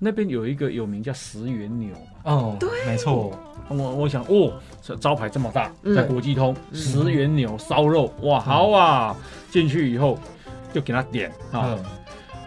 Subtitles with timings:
[0.00, 3.30] 那边有一个有名叫石原牛嘛，哦，对，没错，
[3.68, 5.94] 我我想哦，这招牌这么大，嗯。
[5.94, 6.76] 在国际通嗯。
[6.76, 9.16] 石原牛烧肉，哇，好啊！
[9.52, 10.18] 进去以后
[10.72, 11.84] 就给他点啊，嗯，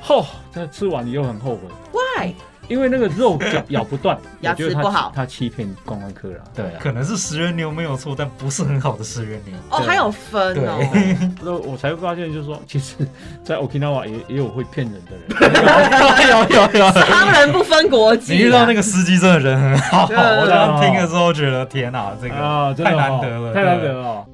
[0.01, 1.61] 吼，这吃完以后很后悔
[1.93, 2.33] ，Why？
[2.67, 6.35] 因为那个肉咬咬不断， 牙齿不好他欺骗观光客了。
[6.55, 9.55] 对啊，可能是食人牛没有错，但不是很好的食人牛。
[9.69, 10.79] 哦，对还有分哦。
[10.93, 12.95] 对， 那我才会发现，就是说，其实，
[13.43, 15.27] 在 Okinawa 也也有会骗人的人。
[16.27, 18.35] 有有有，商人不分国籍、啊。
[18.35, 24.25] 你遇到那个司机真的人很好，我刚刚听了之后觉得天哪，这啊，个太难得了，太难得了。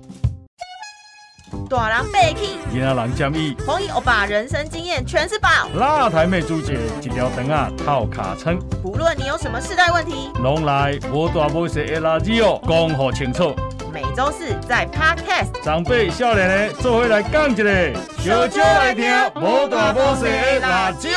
[1.74, 5.50] 大人被 king，今仔人建议，红衣欧巴人生经验全是宝。
[5.74, 13.56] 辣台妹主姐一条肠啊套卡称，不论你有什么世代问题，拢来无大无小的垃圾哦，讲好清楚。
[13.92, 15.64] 每周四在 Podcast。
[15.64, 21.10] 长辈少年的做伙来讲一个，小少来听无大无小的辣椒。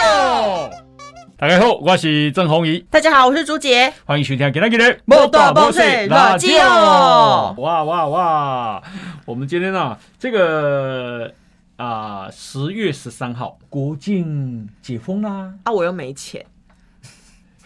[1.38, 3.93] 大家好，我是郑红怡，大家好，我是朱杰。
[4.07, 8.82] 欢迎收听今天的无大无小辣椒哇哇哇！
[9.27, 11.32] 我们今天啊，这个
[11.77, 16.46] 啊十、月十三号国境解封啦、啊，我又没钱，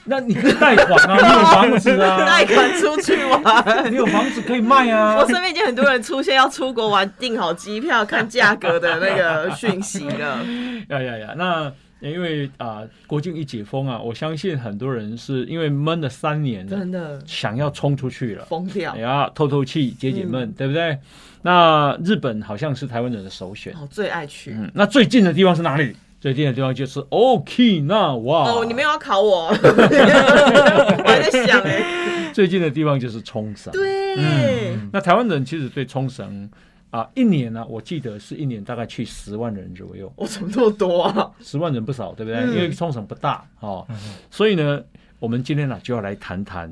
[0.04, 3.92] 那你可以贷款啊， 你有房子啊，贷款出去玩。
[3.92, 5.16] 你有房子可以卖啊。
[5.16, 10.42] 我身边已经很多人出现要出国玩、订好机票、看价格的那个讯息了。
[10.88, 11.34] 呀呀呀！
[11.36, 20.98] 那因为啊、国境一解封啊，我相信很多人是因为闷了三年了，真的想要冲出去了，疯掉哎，呀，透透气、解解嗯闷，对不对？
[21.42, 23.72] 那日本好像是台湾人的首选。
[23.74, 24.52] 哦最爱去。
[24.52, 25.94] 嗯，那最近的地方是哪里？
[26.20, 28.58] 最近的地方就是 Okinawa。
[28.60, 29.46] 哦，你们又要考我？
[29.56, 32.30] 我还在想哎。
[32.32, 33.72] 最近的地方就是冲绳。
[33.72, 36.48] 对，嗯那台湾人其实对冲绳
[36.90, 41.30] 啊，一年呢、我记得是一年大概去十万人左右，我怎么这么多啊？
[41.40, 42.40] 十万人不少，对不对？
[42.40, 43.86] 嗯因为冲绳不大哦，
[44.30, 44.82] 所以呢，
[45.18, 46.68] 我们今天呢、就要来谈谈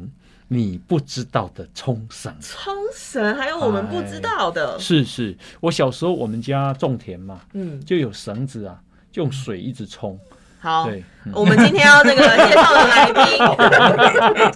[0.48, 2.34] 你不知道的冲绳。
[2.41, 4.78] 冲绳还有我们不知道的。
[4.80, 8.82] 是是，我小时候我们家种田嘛，嗯，就有绳子啊，
[9.12, 10.19] 就用水一直冲。
[10.60, 10.88] 好。
[11.34, 13.22] 我们今天要这个介绍的来宾，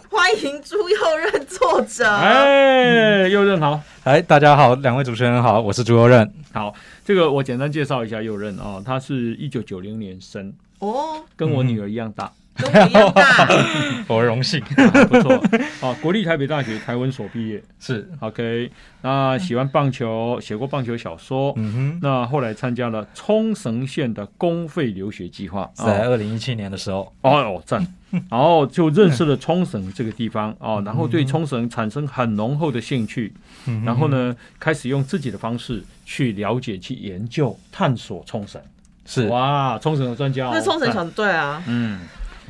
[0.11, 2.09] 欢迎朱佑任作者。
[2.09, 3.79] 哎，佑任好。
[4.05, 6.33] 哎，大家好，两位主持人好，我是朱佑任。
[6.53, 6.75] 好，
[7.05, 13.49] 这个我简单介绍一下佑任哦，他是一九九零年生，哦，跟我女儿一样大，跟我一样大。
[14.09, 15.43] 我荣幸啊不错。
[15.81, 18.71] 好， 国立台北大学台文所毕业是，，OK。
[19.03, 21.53] 那喜欢棒球，写过棒球小说。
[21.57, 27.85] 嗯哼，那后来参加了冲绳县的公费留学计划，在二零一七年的时候，哦哦赞，
[28.31, 33.33] 然后就认识了冲绳这个地方哦，然后对冲绳产生很浓厚的兴趣，
[33.67, 34.09] 嗯然后？
[34.13, 38.61] 呢，开始用自己的方式去了解、去研究、探索冲绳。
[39.07, 42.01] 是，哇，冲绳的专家、哦，那冲绳小队啊，嗯，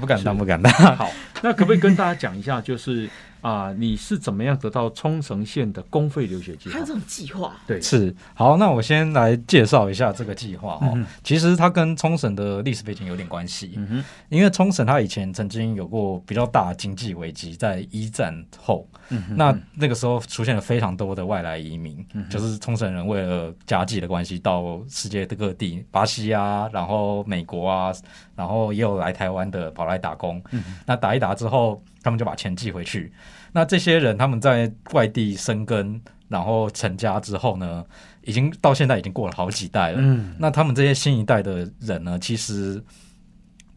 [0.02, 0.72] 不敢当，不敢当。
[0.96, 1.08] 好，
[1.42, 3.08] 那可不可以跟大家讲一下，就是
[3.42, 6.86] 啊、你是怎么样得到冲绳县的公费留学计划还有？
[6.86, 7.54] 这种计划。
[7.66, 10.92] 对，是，好，那我先来介绍一下这个计划哦。
[10.94, 27.92] 嗯其实它跟冲绳的历史背景有点关系，嗯哼，因为冲绳它以前曾经有过比较大的经济危机，在一战后，嗯那那个时候出现了非常多的外来移民，嗯就是冲绳人为了家计的关系，到世界的各地，巴西啊，然后美国啊，
[28.36, 30.40] 然后也有来台湾的跑来打工。
[30.52, 33.12] 嗯那打一打之后，他们就把钱寄回去。
[33.52, 37.84] 那这些人他们在外地生根，然后成家之后呢，
[38.22, 39.98] 已经到现在已经过了好几代了。
[40.00, 42.82] 嗯那他们这些新一代的人呢，其实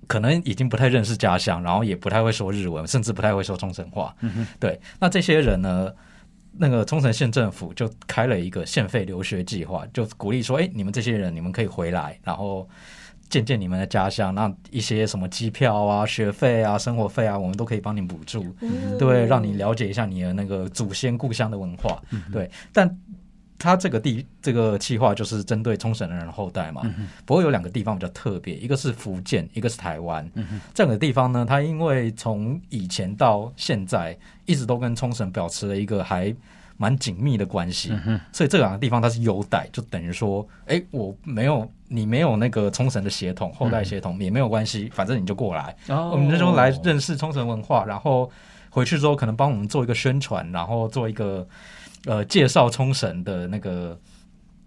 [0.07, 4.15] 可能已经不太认识家乡，然后也不太会说日文，甚至不太会说冲绳话。
[4.21, 5.91] 嗯对，那这些人呢，
[6.57, 12.67] 那个冲绳县政府就开了一个县费留学计划，就鼓励说，哎，你们这些人你们可以回来，然后。
[13.29, 18.45] 见见你们的家乡，那一些什么机票啊、学费啊、生活费啊，我们都可以帮你补助。
[18.61, 22.01] 嗯对，让你了解一下你的那个祖先故乡的文化。
[22.11, 22.97] 嗯对，但
[23.57, 26.81] 他这个地这个计划就是针对冲绳人的后代嘛。
[26.83, 30.29] 嗯不过有两个地方比较特别，一个是福建，一个是台湾。
[30.35, 34.15] 嗯这两个地方呢，它因为从以前到现在
[34.45, 36.35] 一直都跟冲绳保持了一个还
[36.77, 37.91] 蛮紧密的关系。
[38.05, 46.11] 嗯所以这两个地方它是优待，就等于说，哎，我没有你没有那个冲绳的血统，后代血统也没有关系，反正你就过来，哦。
[46.11, 48.29] 我们那时候来认识冲绳文化，然后
[48.69, 51.47] 回去之后可能帮我们做一个宣传，然后做一个
[52.05, 53.97] 呃介绍冲绳的那个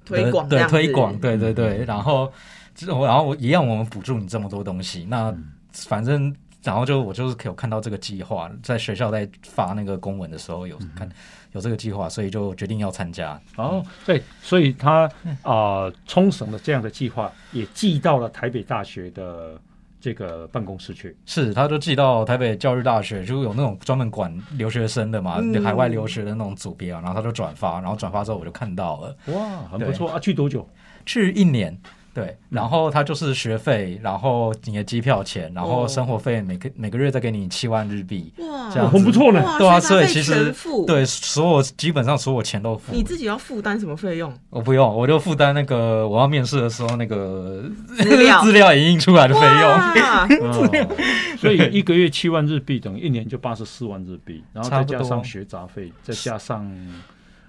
[0.05, 2.33] 推广对推广，对对对，然后
[2.75, 5.35] 之后然后一样我们补助你这么多东西，那
[5.73, 6.35] 反正。
[6.63, 11.09] 然后就我就是有看到这个计划，在学校在发那个公文的时候有看
[11.53, 13.41] 有这个计划，所以就决定要参加。
[13.57, 15.09] 哦，对，所以他
[15.43, 19.59] 啊、冲绳的这样的计划也寄到了台北大学的
[20.01, 21.17] 这个办公室去。
[21.27, 30.19] 是，他就寄到台北教育大学，就有那种专门管留学生的嘛，嗯海外留学的那种组别啊，然后他就转发，然后转发之后我就看到了，哇，很不错啊！
[30.19, 30.69] 去多久？
[31.07, 31.81] 去一年。
[32.15, 39.41] 对，然后他就是学费，然后你的机票钱，然后哦生活费每个每个月再给你七万日币，哇，这样很不错呢。
[39.45, 40.53] 哇，对啊所以其实
[40.87, 42.93] 对，所有基本上所有钱都付。
[42.93, 44.33] 你自己要负担什么费用？
[44.51, 47.63] 我不用，我就负担那个我要面试的时候那个
[47.97, 50.89] 资料 资料影印出来的费用。
[51.39, 56.69] 所以一个月七万日币，等于一年就八十四万日币，然后再加上学杂费，再加上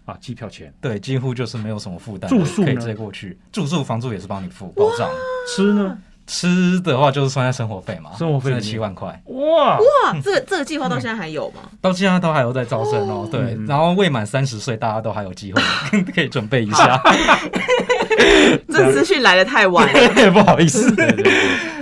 [0.09, 3.37] 啊机票钱，对，几乎就是没有什么负担，住宿可以直接过去。
[3.51, 5.09] 住宿、房租也是帮你付，保障。
[5.47, 5.97] 吃呢？
[6.31, 11.61] 吃的话就是算在生活费嘛，生活费七万块，哇，哇，这个这个计划到现在还有吗？
[11.81, 13.27] 到现在都还有在招生哦。
[13.31, 15.59] 对，嗯然后未满三十岁，大家都还有机会
[16.13, 17.01] 可以准备一下。
[18.69, 20.93] 这资讯来的太晚了， 不好意思，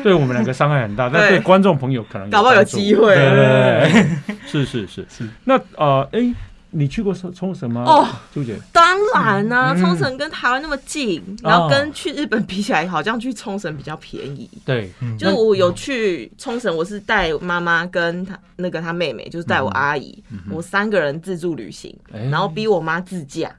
[0.01, 3.15] 对我们两个伤害很大，但对对观众朋友可能搞不好有机会。
[3.15, 5.27] 对对对，是是是是。
[5.43, 6.33] 那呃，哎，
[6.69, 7.83] 你去过冲冲绳吗？
[7.85, 14.49] 哦，朱姐，当然呢、嗯冲绳跟台湾那么近，然后跟去日本比起来，好像去冲绳比较便宜。
[14.65, 22.25] 对，就是我有去冲绳，我是带妈妈跟她那个她妹妹，就是带我阿姨，我三个人自助旅行，哎。
[22.25, 23.49] 然后逼我妈自驾，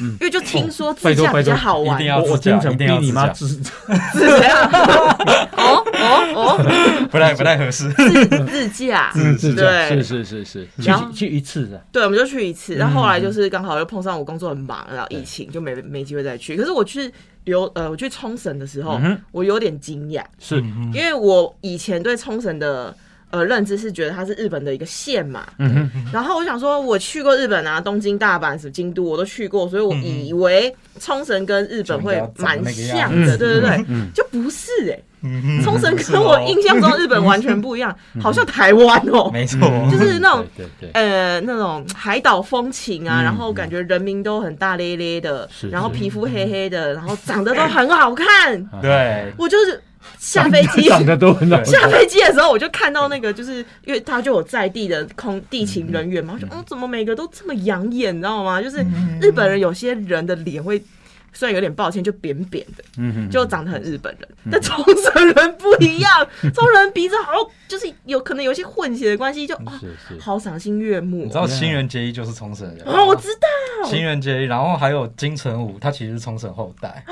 [0.00, 3.72] 因为就听说自驾比较好玩，我我经常逼你妈自自
[4.12, 4.66] 自驾。
[5.56, 7.88] 哦哦哦，不太不太合适。
[7.92, 10.02] 自自驾，自自驾，对。
[10.02, 16.56] 是是是是，去去一次的，对，我们就去一次，然后后来就是刚好又碰上我工作很忙，然后疫情就没没机会再去。
[16.56, 17.10] 可是我去
[17.44, 22.94] 留呃，我去冲绳的时候，嗯我有点惊讶，是，嗯因为我以前对冲绳的
[23.30, 39.58] 呃认知是觉得它是日本的一个县嘛，嗯哼，然后我想说我去过日本啊，东京、大阪、什么京都我都去过，所以我以为冲绳跟日本会蛮像的，对对对，嗯就不是哎、嗯冲绳跟我印象中日本完全不一样，好像台湾哦、 没错，
[39.90, 48.64] 就是那种对对对，呃，那种海岛风情啊，嗯然后感觉人民都很大咧咧的是，然后皮肤黑黑的，然后长得都很好看。
[48.80, 49.82] 对，我就是
[50.18, 58.62] 下飞机，长得都很好， 下飞机的时候我就看到那个，就是因为他就有在地的空地勤人员嘛，我就嗯，怎么每个都这么养眼，你知道吗？
[58.62, 58.78] 就是
[59.20, 60.82] 日本人有些人的脸会。
[61.32, 67.32] 虽然有点抱歉，就扁扁的，嗯哼，就长得很日本人，但冲绳人不一样， 冲绳人鼻子好，
[67.68, 71.24] 就是有可能有些混血的关系，就啊，是是，好赏心悦目哦。
[71.24, 73.28] 你知道新垣结衣就是冲绳人啊，我知
[73.82, 77.04] 道，新垣结衣，然后还有金城武，他其实是冲绳后代，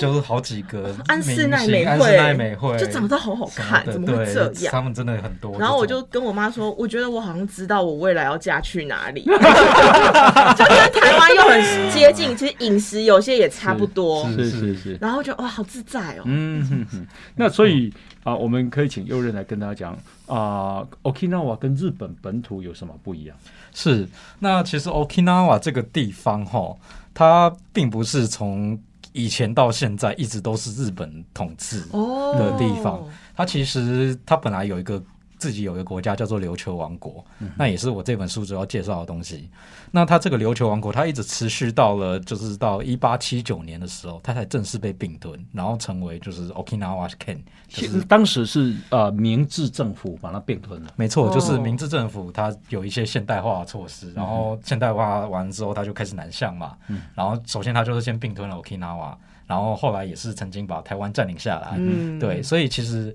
[0.00, 4.72] 就是好几个安室奈美惠安室奈美惠就长得好好看，怎么会这样？
[4.72, 5.56] 他们真的很多。
[5.58, 14.28] 然后我就跟我妈说，我觉得我好像知道我未来要嫁去哪里， 就跟台湾又很接近，其实饮食有些也差不多。
[14.32, 16.22] 是是是，然后就哇，好自在哦。
[16.24, 17.06] 嗯哼哼，
[17.36, 17.92] 那所以
[18.24, 23.36] 啊，我们可以请右任来跟大家讲啊，Okinawa 跟日本本土有什么不一样？
[23.72, 24.08] 是
[24.38, 26.76] 那其实 Okinawa 这个地方哈，
[27.14, 28.78] 它并不是从
[29.12, 33.06] 以前到现在一直都是日本统治，哦的地方
[33.36, 35.02] 它其实它本来有一个
[35.42, 37.24] 自己有一个国家叫做琉球王国，
[37.58, 39.50] 那也是我这本书主要介绍的东西。
[39.90, 56.76] 那它这个琉球王国，它一直持续到了就是到一八七九年的时候，它才正式被并吞，然后成为就是 Okinawa Ken，就是当时是呃明治政府把它并吞了，没错，哦就是明治政府它有一些现代化的措施，然后现代化完之后，它就开始南向嘛。
[57.16, 59.16] 然后首先它就是先并吞了 Okinawa，
[59.48, 61.74] 然后后来也是曾经把台湾占领下来。
[61.76, 63.14] 嗯对，所以其实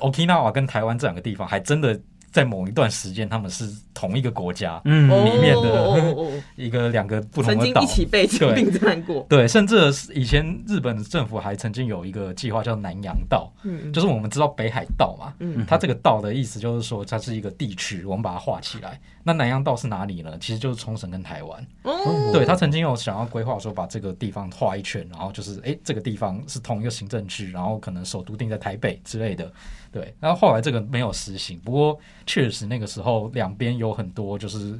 [0.00, 1.98] Okinawa 跟台湾这两个地方还真的
[2.32, 7.86] 在某一段时间他们是同一个国家，嗯哦里面的一个两个不同的岛曾经一。
[7.86, 9.26] 起被对并战过。
[9.28, 19.00] 对，甚至以前日本的政府还曾经有一个计划叫南洋道，嗯就是我们知道北海道嘛，嗯它这个道的意思就是说它是一个地区，我们把它画起来。
[19.24, 20.38] 那南洋道是哪里呢？
[20.40, 21.66] 其实就是冲绳跟台湾。
[21.82, 29.52] 哦，对他曾经有想要规划说把这个地方画一圈，然后就是诶，这个地方是同一个行政区，然后可能首都定在台北之类的。
[29.92, 34.78] 对，然后后来这个没有实行，不过确实那个时候两边有很多就是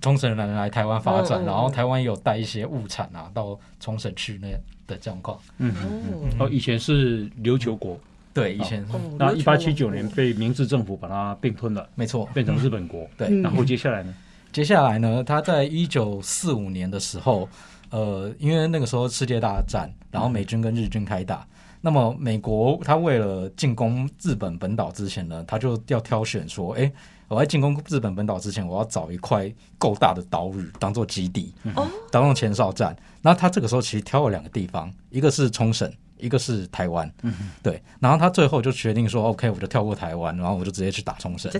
[0.00, 4.48] 冲绳人来台湾发展，嗯嗯嗯然后台湾也有带一些物产啊到冲绳去那
[4.86, 5.38] 的状况。
[5.58, 5.74] 嗯
[6.38, 7.98] 哦哦，以前是琉球国，
[8.32, 13.08] 对，以前、哦那一八七九年被明治政府把它并吞了，没错，变成日本国。
[13.16, 14.14] 对嗯然后接下来呢？
[14.50, 17.46] 接下来呢，他在一九四五年的时候，
[17.90, 21.46] 呃，因为那个时候世界大战，然后美军跟日军开打，
[21.80, 26.92] 那么美国他为了进攻日本本岛之前呢，他就要挑选说，诶，
[27.28, 32.96] 我在进攻日本本岛之前，我要找一块够大的岛屿当做基地，哦当做前哨站。
[33.22, 37.10] 那他这个时候其实挑了两个地方，一个是冲绳，一个是台湾，
[37.62, 41.50] 对，然后他最后就决定说，OK，我就跳过台湾，然后我就直接去打冲绳。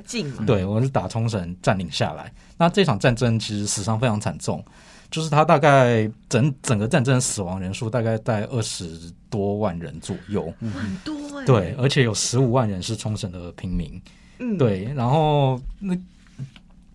[0.47, 2.33] 对，我是打冲绳占领下来。
[2.57, 4.65] 那这场战争其实死伤非常惨重，
[5.11, 14.01] 就是他大概整整个战争死亡人数大概在二十多万人左右，很多哎、对，，而且有十五万人是冲绳的平民，
[14.39, 15.97] 嗯，对，然后那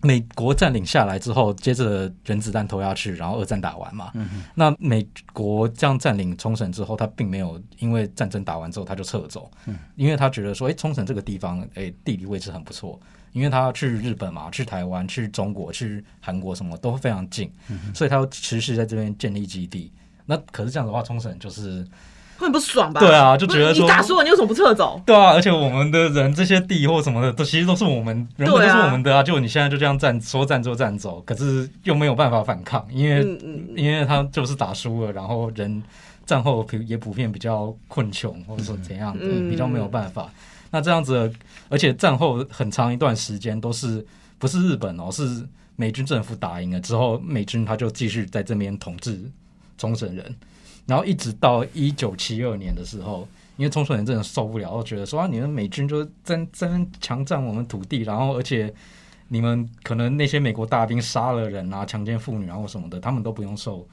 [0.01, 4.11] 美国占领下来之后，接着原子弹投下去，然后二战打完嘛。
[4.53, 9.49] 那美国这样占领冲绳之后，他并没有因为战争打完之后他就撤走，
[9.95, 12.99] 因为他觉得说，哎，冲绳这个地方，哎，地理位置很不错，
[13.33, 17.51] 因为他要去日本嘛，去台湾、去中国、去韩国什么都非常近，
[17.93, 19.91] 所以他要持续在这边建立基地。
[20.25, 21.85] 那可是这样的话，冲绳就是
[22.37, 23.01] 会很不爽吧？
[23.01, 25.01] 对啊就觉得说你打输了，你为什么不撤走？
[25.05, 29.21] 对啊，而且我们的人这些地或什么的，都其实都是我们人本都是我们的啊。
[29.21, 33.21] 就你现在就这样站说站就站走，可是又没有办法反抗，因为、
[33.75, 35.83] 因为他就是打输了，然后人
[36.25, 40.31] 战后普也普遍比较困穷，或者说怎样的，嗯比较没有办法。
[40.73, 41.31] 那这样子，
[41.69, 44.03] 而且战后很长一段时间都是
[44.39, 49.21] 不是日本哦，是美军政府打赢了之后，美军他就继续在这边统治
[49.77, 50.35] 冲绳人，
[50.87, 53.27] 然后一直到一九七二年的时候，
[53.57, 56.67] 因为冲绳人真的受不了，觉得说啊，你们美军就是在在
[56.99, 58.73] 强占我们土地，然后而且
[59.27, 63.87] 你们可能那些美国大兵杀了人啊、强奸妇女啊或什么的，他们都不用受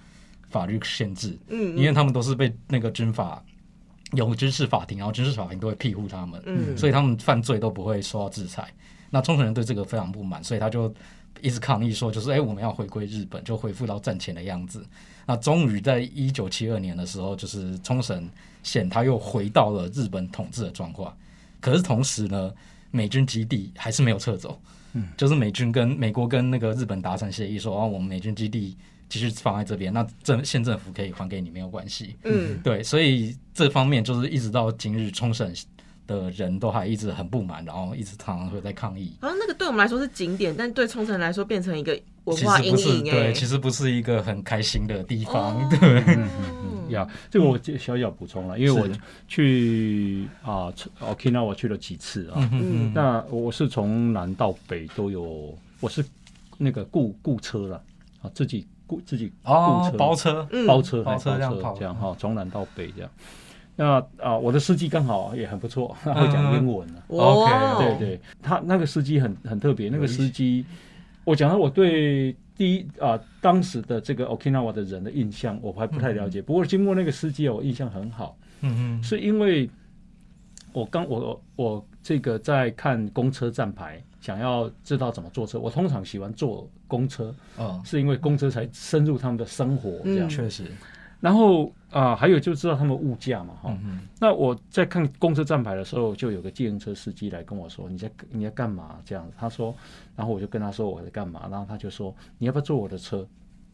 [0.48, 3.44] 法律限制，嗯，因为他们都是被那个军法
[4.12, 8.72] 有军事法庭，然后军事法庭都会庇护他们，嗯所以他们犯罪都不会受到制裁。
[9.10, 10.92] 那冲绳人对这个非常不满，所以他就
[11.40, 14.84] 一直抗议说，就是哎、我们要回归日本，就恢复到战前的样子。
[15.26, 18.28] 那终于在一九七二年的时候，就是冲绳
[18.62, 21.16] 县他又回到了日本统治的状况。
[21.60, 22.52] 可是同时呢，
[22.90, 24.60] 美军基地还是没有撤走，
[24.92, 28.76] 嗯，就是美军跟美国跟那个日本达成协议说，啊，我们美军基地
[29.10, 32.58] 继续放在这边，那政县政府可以还给你没有关系，嗯。
[32.62, 35.52] 对，所以这方面就是一直到今日，冲绳
[36.06, 39.12] 的人都还一直很不满，然后一直常常会在抗议。
[39.20, 45.68] 好像那个对我们来说是景点，但对冲绳来说变成一个文化阴实不是影哎、对，其实不是一个很开心的地方，哦。
[45.80, 48.88] 对，呀，这个我小小补充了，因为我
[49.26, 52.92] 去啊 Okinawa 我去了几次啊，嗯。
[52.94, 56.04] 那我是从南到北都有，我是
[56.58, 57.82] 那个雇雇车了
[58.22, 63.10] 啊，自己雇自己雇哦车，包车，嗯包车，包哎车这样跑这样哈，从南到北这样。
[63.76, 67.02] 那啊，我的司机刚好也很不错，他会讲英文啊。
[67.08, 70.66] 哇 OK，对对，他那个司机很很特别，那个司机，
[71.24, 76.42] 我讲到我对第一啊当时的这个 Okinawa 的人的印象，我还不太了解。
[76.42, 79.70] 不过经过那个司机，我印象很好，嗯是因为
[80.72, 85.58] 我刚我我这个在看公车站牌，想要知道怎么坐车。
[85.58, 90.26] 我通常喜欢坐公车，嗯，哦，是因为公车才深入他们的生活这样。
[90.26, 90.64] 嗯确实，
[91.20, 99.74] 然后啊、还有就知道他们物价嘛，哈、嗯那我在看公车站牌的时候，就有个计程车司机来跟我说：“你在你在干嘛？”这样子，他说，
[100.14, 103.26] 然后我就跟他说我在干嘛，然后他就说：“你要不要坐我的车？”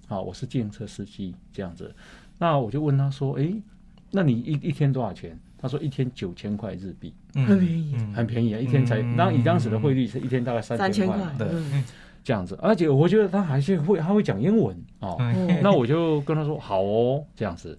[0.09, 1.95] 啊，我是计程车司机这样子。
[2.38, 3.61] 那我就问他说：“诶，
[4.11, 9.01] 那你一一天多少钱？”他说：“一天九千块日币，嗯很便宜嗯很便宜啊，一天才。
[9.17, 11.85] 当以当时的汇率是一天大概三三千块块，对嗯
[12.23, 15.17] 这样子，而且我觉得他还是会他会讲英文哦。
[15.21, 17.79] 嗯那我就跟他说好哦，这样子。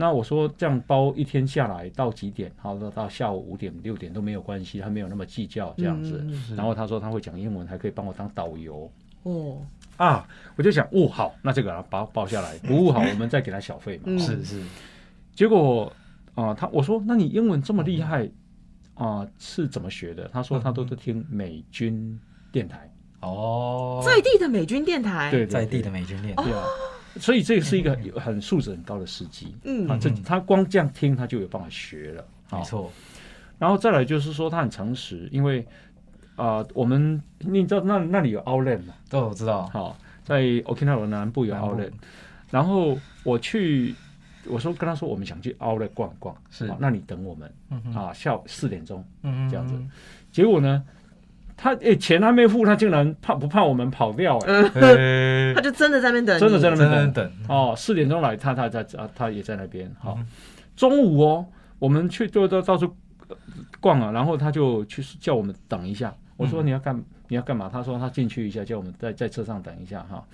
[0.00, 2.52] 那我说这样包一天下来到几点？
[2.56, 6.24] 好，到到下午五点六点都没有关系，他没有那么计较这样子。
[6.56, 8.88] 然后他说他会讲英文，还可以帮我当导游
[9.24, 9.58] 哦，
[9.96, 10.24] 啊。
[10.54, 14.16] 我就想，哦，好，那这个啊包包下来，服务好，我们再给他小费嘛。
[14.18, 14.62] 是是，
[15.34, 15.92] 结果
[16.40, 18.30] 啊、他我说那你英文这么厉害
[18.94, 20.28] 啊、是怎么学的？
[20.32, 22.18] 他说他都是听美军
[22.52, 26.64] 电台，哦，在地的美军电台，对对在地的美军店，对啊，
[27.16, 29.54] 所以这个是一个有很素质很高的司机。
[29.64, 29.88] 嗯。
[29.88, 32.90] 啊，这嗯他光这样听他就有办法学了，啊没错，
[33.58, 35.66] 然后再来就是说他很诚实，因为
[36.36, 38.94] 啊、我们你知道那那里有 Outlet 嘛？
[39.10, 41.74] 对，我知道，好、在 Okinawa 南部有南部。
[41.74, 41.92] Outlet，
[42.50, 43.92] 然后我去，
[44.50, 46.66] 我说跟他说我们想去 Outlet 逛逛，是。
[46.66, 49.04] 啊那你等我们嗯啊，下午四点钟。
[49.22, 49.74] 嗯这样子。
[50.30, 50.82] 结果呢，
[51.56, 57.32] 他诶、钱还没付，他竟然怕不怕我们跑掉、诶呃 他就真的在那边等，真的在那真边等。
[57.48, 59.90] 哦，四点钟来，他他在啊，他也在那边。
[59.98, 60.26] 好、嗯
[60.76, 61.44] 中午哦，
[61.80, 62.94] 我们去就到到处
[63.28, 63.36] 呃
[63.80, 66.14] 逛啊，然后他就去叫我们等一下。
[66.36, 66.66] 我说嗯。
[66.66, 67.68] 你要干、你要干嘛？
[67.72, 70.24] 他说他进去一下，叫我们在在车上等一下哈。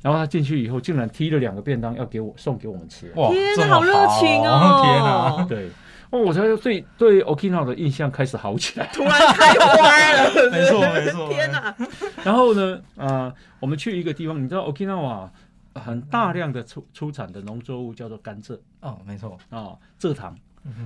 [0.00, 3.10] 然后他进去以后，竟然踢了两个便当要给我送给我们吃。
[3.16, 4.82] 哇，天哪，这么好热情哦！
[4.82, 5.70] 天哪，对，
[6.10, 8.86] 哦，我才对对 Okinawa 的印象开始好起来。
[8.92, 11.74] 突然开花了，没错没错天哪，
[12.22, 15.30] 然后呢，啊，我们去一个地方，你知道 Okinawa
[15.74, 20.36] 很大量的出出产的农作物叫做甘蔗哦，没错，啊，蔗糖。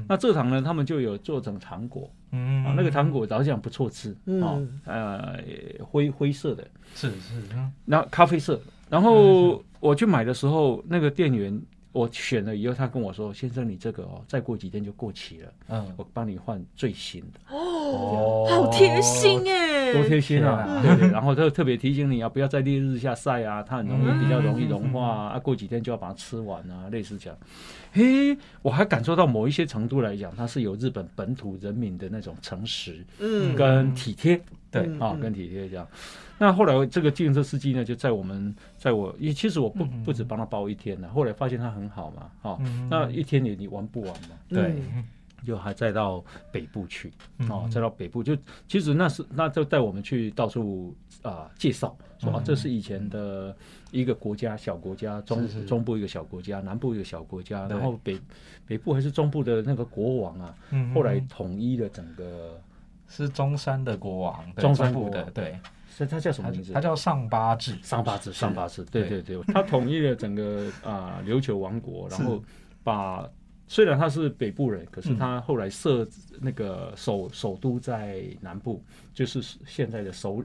[0.08, 2.10] 那蔗糖呢，他们就有做成糖果。
[2.32, 2.64] 嗯。
[2.64, 4.42] 啊，那个糖果老实讲不错吃嗯。
[4.42, 5.38] 哦，呃，
[5.84, 7.72] 灰灰色的，是是，嗯。
[7.84, 8.60] 那咖啡色。
[8.90, 11.60] 然后我去买的时候，那个店员
[11.98, 20.80] 我选了以后，他跟我说：“先生，你这个哦，再过几天就过期了，嗯，我帮你换最新的。”哦好贴心哎，多贴心啊！
[20.82, 27.38] 对对，然后他特别提醒你啊，不要在烈日下晒啊，它很容易比较容易融化啊，啊过几天就要把它吃完啊，类似这样。
[27.92, 34.40] 嘿，我还感受到某一些程度来讲，它是有日本本土人民的那种诚实嗯，跟体贴
[34.70, 35.86] 对嗯啊，跟体贴这样。
[36.38, 44.76] 那后来这个自行车司机呢，就在我们在我，因为其实我不不止帮他包一天呢，后来发现他很好嘛，哦，那一天你你玩不完嘛，对，
[45.44, 48.36] 就还再到北部去嗯哦，再到北部就
[48.68, 53.56] 其实那是那就带我们去到处啊、介绍，说啊这是以前的
[53.90, 58.16] 一个国家小国家，中中部一个小国家，南部一个小国家，然后北
[58.64, 62.60] 北部还是中部的那个国王啊，嗯后来统一了整个，
[63.08, 65.58] 是中山的国王，对中山国的对，
[65.96, 66.72] 是他叫什么名字？
[66.72, 69.08] 他叫上八治，上八治，上八字，对。
[69.08, 72.42] 对对对，他统一了整个啊琉球王国，然后
[72.84, 73.28] 把
[73.68, 76.08] 虽然他是北部人，可是他后来设
[76.40, 78.82] 那个首首都在南部，
[79.12, 80.42] 就是现在的首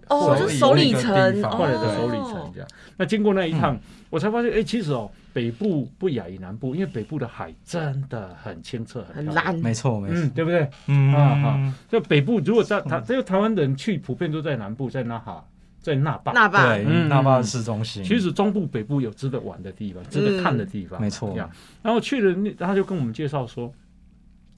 [0.49, 1.95] 首里城地，方后来的哦。
[1.95, 2.69] 首里城这样。
[2.97, 9.25] 那经过那一趟，我才发现，哎，其实哦，北部不亚于南部，因为北部的海真的很清澈，很。
[9.25, 10.69] 蓝，没错没嗯，错，对不对？
[10.87, 11.13] 嗯。
[11.13, 15.45] 啊哈，就北部如果在台，只有台湾人去，普遍都在南部，在那哈，
[15.83, 16.31] 在那霸。
[16.31, 17.07] 那霸，对，嗯。
[17.07, 21.37] 那霸市中心，其实中部、北部有值得玩的地方，值得看的地方，没错，
[21.83, 23.71] 然后去了那，他就跟我们介绍说，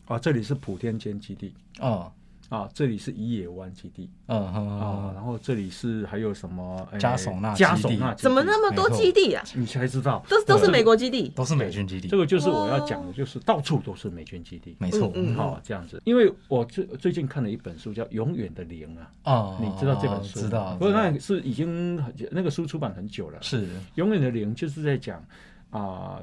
[0.06, 2.10] 啊，这里是普天间基地，嗯
[2.50, 6.88] 啊，这里是伊野湾基地，嗯哼啊，嗯，然后这里是还有什么？
[6.92, 7.70] 哎加索纳基地。
[7.70, 9.44] 加索纳怎么那么多基地啊？
[9.56, 10.24] 你才知道？
[10.30, 12.08] 都都是美国基地，都是美军基地。
[12.08, 14.76] 这，个就是我要讲的，就是到处都是美军基地。
[14.80, 20.46] 没错，好、这样子，因为我最最近看了一本书叫《永远的零》啊，哦，你知道这本书吗？
[20.46, 22.00] 知道，不过那是已经
[22.32, 23.40] 那个书出版很久了。
[23.42, 25.24] 是永远的零就是在讲
[25.72, 26.22] 啊，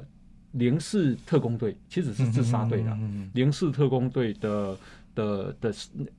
[0.51, 4.77] 零式特工队其实是自杀队啦，嗯零式特工队的
[5.15, 5.73] 的的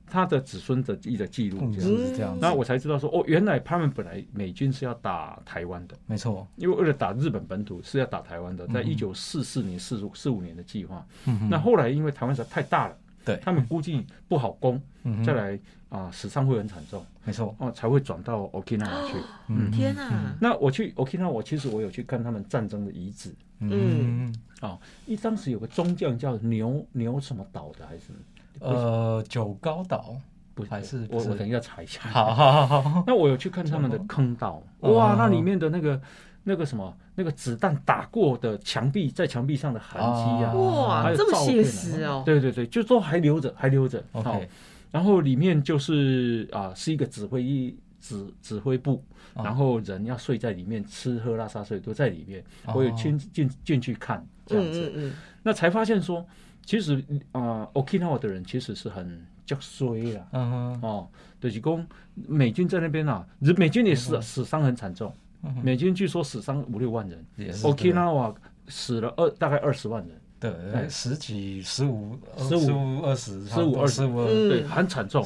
[0.05, 1.89] 他的子孙的一的记录嗯这样。
[1.89, 11.05] 是这样子那，我才知道说，哦，原来他们本来美军是要打台湾的，没错，因为为了打日本本土是要打台湾的，在嗯一九四四年、四五四五年的计划。
[11.49, 14.81] 那后来因为台湾实在太大了，对他们估计不好攻，
[15.25, 19.17] 再来啊死伤会很惨重，没错，哦才会转到 Okinawa 去。
[19.49, 23.33] 嗯天哪，那我去 Okinawa，我其实我有去看他们战争的遗址。
[23.59, 28.11] 嗯啊，因为当时有个中将叫牛牛什么岛的，还是
[28.59, 30.15] 呃九高岛，
[30.53, 32.01] 不还是我我等一下查一下。
[32.09, 35.99] 好好好好， 那我有去看他们的坑道，哦哇，那里面的那个
[36.43, 44.03] 那个什么那个子弹打过的墙壁，在墙壁上的痕迹啊，哦哇这么写实哦，对对对，就都还留着，还留着。
[44.11, 44.49] 好 OK，
[44.91, 52.43] 然后里面就是啊，是一个指挥一指指挥部，哦然后人要睡在里面，吃喝拉撒睡都在里面。
[52.65, 52.73] 哦。
[52.75, 55.13] 我有进进进去看这样子，嗯嗯。
[55.43, 56.25] 那才发现说，
[56.65, 60.27] 其实啊、o k i n a w a 的人其实是很较衰啊。
[60.31, 60.81] 嗯哼。
[60.81, 61.07] 哦，
[61.39, 61.87] 就是讲
[62.27, 63.25] 美军在那边啊，
[63.55, 65.13] 美军也死死伤很惨重，
[65.61, 67.23] 美军据说死伤五六万人
[67.61, 68.33] ，Okinawa
[68.67, 70.89] 死了二大概二十万人，对哎。
[70.89, 73.01] 十几十五十五。
[73.03, 74.49] 二十15 20十五嗯。
[74.49, 75.23] 对，很惨重。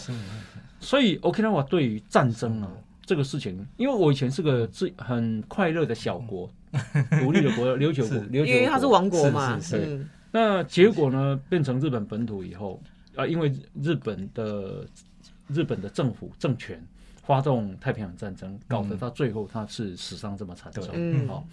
[0.81, 2.69] 所以 Okinawa 对于战争啊
[3.05, 6.51] 这个事情，因为我以前是个自很快乐的小国，
[7.21, 9.95] 独立的国，琉球国，琉球因为它是王国嘛，是是是。
[9.95, 12.81] 嗯那结果呢，变成日本本土以后
[13.15, 14.85] 啊，因为日本的
[15.47, 16.81] 日本的政府政权
[17.23, 20.91] 发动太平洋战争，搞得到最后他是死伤这么惨重，对。
[20.95, 21.27] 嗯。
[21.27, 21.43] 哦，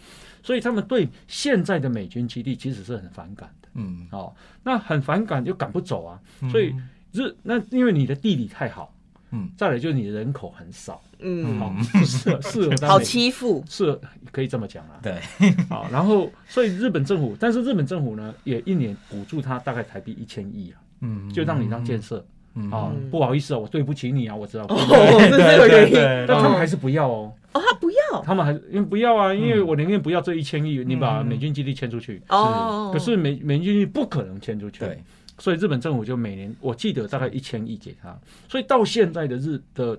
[0.42, 6.74] 所以他们对现在的美军基地其实是很反感的，嗯，哦，那很反感又赶不走啊，所以
[7.12, 8.94] 日那因为你的地理太好，
[9.30, 13.98] 嗯，再来就是你的人口很少，嗯，好、适合适合当好欺负，是
[14.30, 15.18] 可以这么讲啊，对，
[15.68, 22.24] 好，然后所以日本政府，但是日本政府呢，也一年补助他大概台币一千亿啊，嗯，就让你当建设。
[22.54, 22.70] 嗯。
[22.70, 24.76] 啊嗯，不好意思啊，我对不起你啊，我知道，哦，
[25.20, 31.26] 是这个原因，对但他们还是不要哦，哦，他不要，他们还因为不要啊，因为我宁愿不要这一千亿，你把嗯。
[31.26, 35.02] 美军基地迁出去，哦，可是美美军基地不可能迁出去，对，
[35.38, 38.16] 所以日本政府就每年我记得大概一千亿给他，
[38.48, 39.98] 所以到现在的日的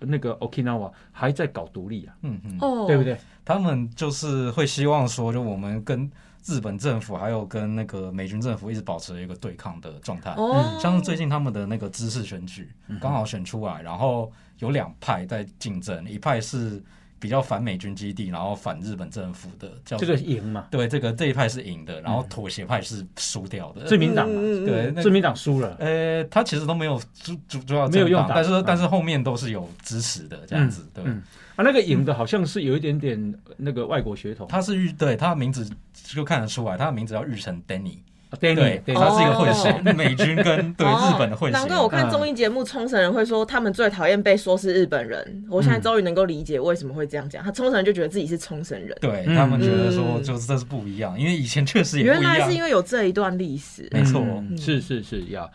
[0.00, 3.04] 那个 Okinawa 还在搞独立啊，嗯嗯，哦，对不？
[3.04, 3.16] 对？
[3.44, 6.10] 他们就是会希望说，就我们跟
[6.44, 10.32] 日本政府还有跟那个美军政府一直保持一个对抗的状态。
[10.36, 16.82] 哦，像是最近他们的那个知识选举嗯刚好选出来，然后有两派在竞争，一派是
[17.20, 23.84] 比较反美军基地，然后反日本政府的，叫这个赢嘛，对这个这一派是赢的，然后妥协派是输掉的。
[23.84, 24.64] 自民党嘛，嗯。
[24.64, 31.04] 对，那自民党输了，呃，他其实都没有主主主要没有用但是但是后面都是有支持的这样子，对。
[31.06, 31.22] 嗯。
[31.56, 34.46] 啊，那个赢的好像是有一点点那个外国血统。
[34.48, 37.98] 他是玉，对他的名字就看得出来，他的名字叫玉成 Danny，
[38.38, 41.58] ，Danny，对，他是一个混哦血，美军跟对哦日本的混血。
[41.58, 45.44] 难怪我看综艺节目，冲绳人会说他们最讨厌被说是日本人。
[45.48, 47.42] 我现在终于能够理解为什么会这样讲。
[47.42, 52.54] 他冲绳人就觉得自己是冲绳人，嗯对他们觉得说，嗯就是这是不一样，因为以前确实也原来是。
[52.54, 53.88] 因为有这一段历史。
[53.92, 55.50] 没错嗯是是是要，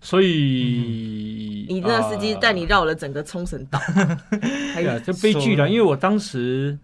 [0.00, 3.78] 所以你那个司机带你绕了整个冲绳岛，
[4.74, 5.68] 还对啊，这悲剧了。
[5.68, 6.78] 因为我当时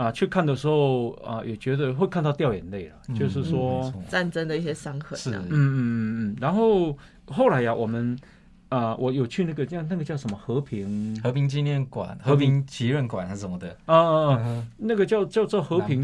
[0.00, 5.18] 啊去看的时候啊，也觉得会看到掉眼泪了，嗯就是说，战争的一些伤痕。
[5.18, 8.16] 是嗯嗯嗯嗯，然后后来呀，我们
[8.70, 16.00] 啊，我有去那个叫那个叫什么和平和平纪念馆、和平和平祈愿馆还是什么的，啊啊啊，嗯那个叫叫做和平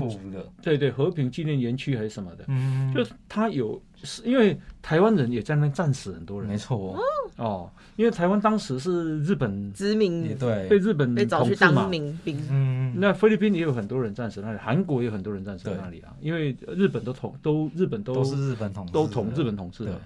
[0.61, 6.99] 对对，和平纪念园区还是什么的，嗯，就他有，是因为台湾人也在那战死很多人没错，
[7.37, 20.01] 哦，哦因为台湾当时是日本殖民，对被对，日本被找去统治嘛当，民兵，嗯，那菲律宾也有很多人战死那里，韩国也有很多人战死那里啊，因为日本都统都日本都都是日本统都统日本统治的。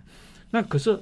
[0.52, 0.98] 那可是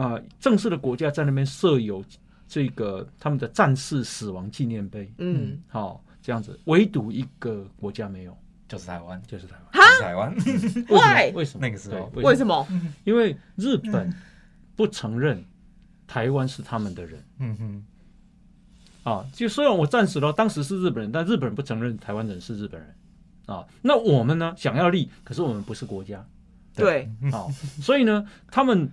[0.00, 2.04] 啊、呃正式的国家在那边设有
[2.48, 8.36] 这个他们的战士死亡纪念碑，嗯，好、这样子，唯独一个国家没有，
[8.66, 9.70] 就是台湾，就是台湾。
[9.74, 11.30] 就是台湾， 为什 Why？
[11.30, 11.36] 么？
[11.36, 11.66] 为什么？
[11.66, 12.66] 那个时候对为什么？
[13.04, 14.12] 因为日本
[14.74, 15.44] 不承认
[16.06, 17.84] 台湾是他们的人嗯哼，
[19.12, 19.26] 啊。
[19.32, 22.94] 就虽然我战死了，当时是日本人，但日本人不承认台湾人是日本人
[23.46, 23.64] 啊。
[23.82, 26.26] 那我们呢，想要立，可是我们不是国家
[26.74, 27.46] 对，啊，
[27.82, 28.90] 所以呢，他们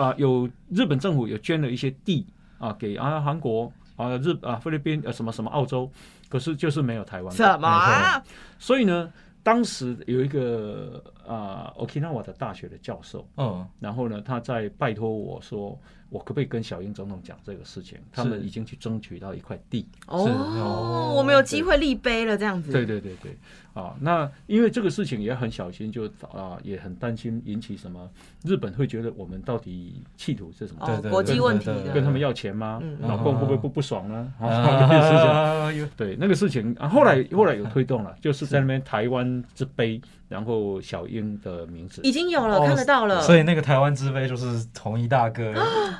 [0.00, 2.26] 啊有日本政府有捐了一些地
[2.58, 5.90] 啊给啊韩国啊日啊菲律宾呃什么什么澳洲，
[6.28, 7.34] 可是就是没有台湾。
[7.34, 8.22] 什么啊？
[8.58, 11.02] 所以呢，当时有一个
[11.34, 13.26] 啊 Okinawa 的大学的教授。
[13.36, 17.98] 嗯，然后呢，他在拜托我说，我可不可以跟小英总统讲这个事情？
[18.12, 19.86] 他们已经去争取到一块地。
[20.06, 22.72] 哦哦，我们有机会立碑了，这样子。
[22.72, 23.36] 对对对对，
[23.74, 28.08] 啊，那因为这个事情也很小心，就啊也很担心引起什么
[28.44, 30.84] 日本会觉得我们到底企图是什么？
[30.84, 31.66] 哦，对对国际问题。
[31.94, 32.80] 跟他们要钱吗？
[32.82, 34.32] 嗯老公会不会不不爽呢？
[34.40, 42.00] 啊， 对那个事情啊，后来 后来有推动了，就是在那边台湾之碑，然后小英的名字。
[42.02, 43.20] 已经有了，哦看得到了。
[43.22, 45.52] 所以那个台湾之杯就是同一大哥，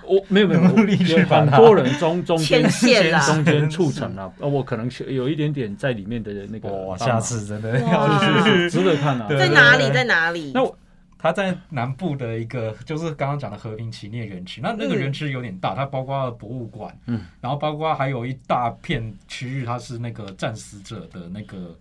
[0.06, 8.50] 我没有没有，努力去有很多人中中间牵线啦中间促成了，呃， 我可能是有一点点在里面的那个哇，下次真的要去。
[8.50, 9.26] 是值得看啊。
[9.28, 9.90] 对在哪里？
[9.92, 10.52] 在哪里？
[10.54, 10.76] 那我
[11.18, 14.60] 它在南部的一个，就是刚刚讲的和平祈念园区。
[14.62, 21.76] 那那个嗯园区有点大，它包括了博物馆，嗯，然后包括还有一大片区域，它是那个战死者的那个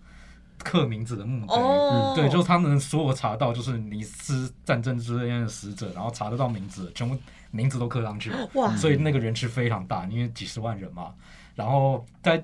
[0.64, 1.54] 刻名字的墓碑。
[1.54, 7.16] 哦，对，就是他们所有查到，就是你是战争之间的死者，然后查得到名字，全部
[7.50, 8.48] 名字都刻上去了。
[8.54, 11.12] 哇，所以那个人是非常大，因为几十万人嘛。
[11.54, 12.42] 然后在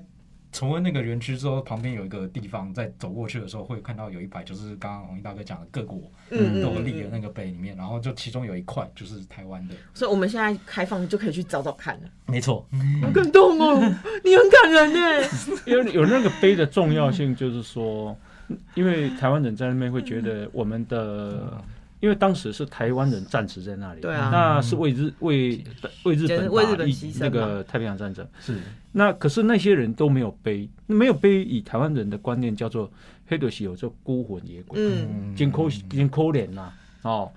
[0.57, 12.09] 重温那个园区之后，旁边有一个地方，在走过去的时候会看到有一排，就是刚刚红衣大哥讲的各国嗯都有立的那个碑里面，然后就其中有一块就是台湾的，所以我们现在开放就可以去找找看了。
[12.25, 12.67] 没错，
[13.03, 13.79] 好感动哦，
[14.25, 15.27] 你很感人呢。
[15.65, 18.17] 有有那个碑的重要性，就是说，
[18.73, 21.61] 因为台湾人在那边会觉得我们的，
[21.99, 24.29] 因为当时是台湾人战死在那里，对啊。
[24.31, 25.63] 那是为日为
[26.03, 28.27] 为日本为日本牺牲那个太平洋战争。
[28.39, 28.57] 是。
[28.91, 32.91] 那可是那些人都没有碑，没有碑，以台湾人的观念叫做
[33.27, 36.71] 黑德西有这孤魂野鬼，嗯，真可真可怜呐，
[37.03, 37.31] 哦，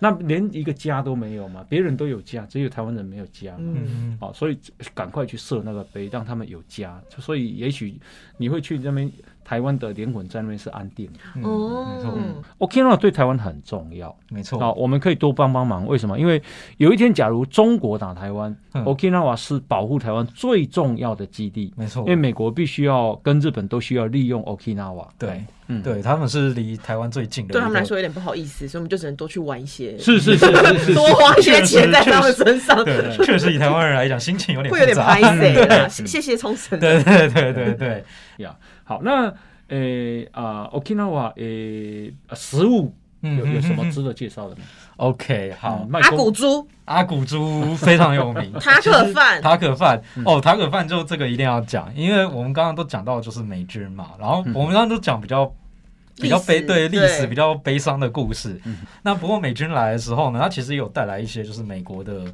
[0.00, 3.58] 那连一个家都没有嘛，别人都有家，只有台湾人没有家嘛。
[3.58, 4.58] 嗯嗯，哦，所以
[4.94, 7.00] 赶快去设那个碑，让他们有家。
[7.18, 7.94] 所以也许
[8.36, 9.10] 你会去那边，
[9.44, 11.12] 台湾的灵魂在那边是安定的。
[11.36, 15.86] 嗯没错，哦，Okinawa 对台湾很重要没错，啊、我们可以多帮帮忙。
[15.86, 16.18] 为什么？
[16.18, 16.42] 因为
[16.78, 25.06] 有一天，假如中国打台湾、嗯 o k i n a w a 是保护台湾最重要的基地，没错因为，美国必须要跟日本都需要利用 Okinawa。
[25.18, 35.88] 对，嗯，对，他们是离台湾最近的，对他们来，说有点不好意思，所以我们就只能多去玩一些，是是是是是多花一些钱在他们身上，对，确实以台湾人来讲，心情有点会有点复杂拍碎啦。
[35.88, 36.78] 谢谢冲绳。
[36.78, 38.04] 对对对对对，
[38.38, 38.54] 呀。
[38.84, 39.32] 好，那
[39.68, 42.92] 诶啊、Okinawa 诶、食物嗯
[43.24, 44.62] 有有什么值得介绍的吗
[44.96, 50.22] ？OK，好阿古猪、阿古猪非常有名， 塔可饭，塔可饭嗯。
[50.26, 55.52] 哦，塔可饭就这个一定要讲，因为我们刚刚都讲到就是美军嘛，然后我们刚刚都讲比较。
[56.16, 57.26] 比较悲对历史。
[57.26, 58.60] 比较悲伤的故事。
[58.62, 58.76] 嗯。
[59.02, 62.24] 那不过美军来的时候呢，他其实有带来一些就是美国的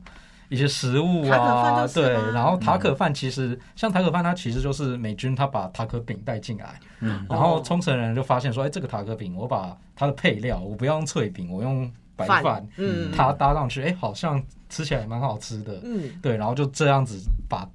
[0.51, 7.25] 一些食物啊，就是对，然后塔可饭其实、像塔可饭，它其实就是美军他把塔可饼带进来，嗯。
[7.31, 16.11] 然后冲绳人就发现说，哎，这个塔可饼我把它的配料我不要用脆饼，我用白饭，嗯，它搭上去，哎，好像吃起来蛮好吃的，嗯。
[16.21, 17.67] 对，然后就这样子把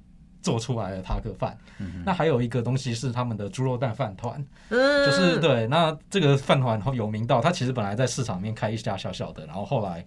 [0.42, 1.56] 做出来的塔可饭。
[1.78, 10.02] 嗯那还有一个东西是他们的猪肉蛋饭团，嗯，就是对，那这个饭团有名到，它其实本来在市场里面开一家小小的，然后后来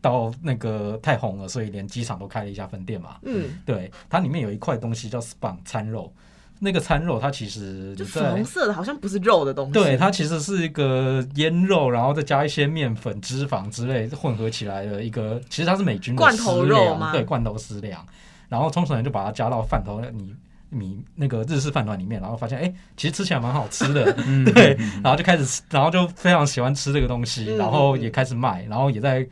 [0.00, 3.16] 到那个太红了，所以连机场都开了一家分店嘛。
[3.22, 6.12] 嗯，对，它里面有一块东西叫 spam 餐肉，
[6.58, 9.72] 那个餐肉它其实红色的，好像不是肉的东西。
[9.72, 17.12] 对，它其实是一个腌肉，然后再加一些面粉、脂肪之类混合起来的一个，其实它是美军的罐头肉吗？
[17.12, 18.04] 对，罐头食粮。
[18.48, 20.34] 然后冲绳人就把它加到饭头你
[20.70, 29.26] 米那个日式饭团里面，然后发现哎、其实吃起来蛮好吃的， 嗯对，然后就开始吃，然后就非常喜欢吃这个东西，嗯然后也开始卖，然后也在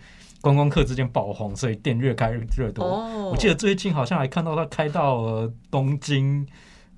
[0.46, 2.84] 观光客之间爆红，所以店越开越多。
[2.84, 6.46] 哦，我记得最近好像还看到他开到了东京、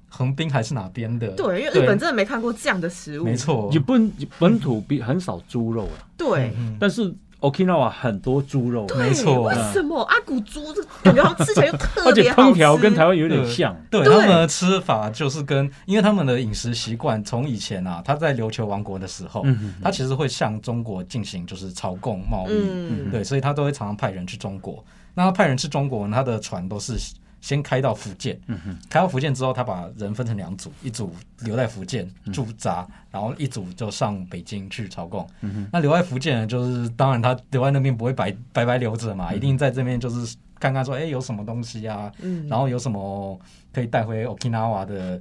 [0.07, 3.25] 横滨还是哪边的，对，因为日本真的没看过这样的食物。
[3.25, 6.53] 没，错，日本本土比很少猪肉啊，对。
[6.59, 12.51] 嗯但是 Okinawa 很多猪肉，没错为什么阿古猪这感觉好像吃起来又特而且别好吃？
[12.51, 13.77] 烹调跟台湾有点像。
[13.91, 24.85] 对对他们的吃法就是跟，因为他们的饮食习惯从以前啊，他在琉球王国的时候，嗯他其实会向中国进行就是朝贡贸易，嗯，对，所以他都会常常派人去中国。
[25.15, 26.97] 那他派人去中国，他的船都是
[27.41, 35.27] 先开到福建，嗯哼开到福建之后，他把人分成两组，一组留在福建驻扎，然后一组就上北京去朝贡。
[35.41, 35.69] 嗯哼。
[35.73, 43.39] 那留在福建的就是，当然他留在那边不会白白白留着嘛，一定在这边就是看看说，哎、有什么东西啊，嗯，然后有什么
[43.73, 45.21] 可以带回 Okinawa 的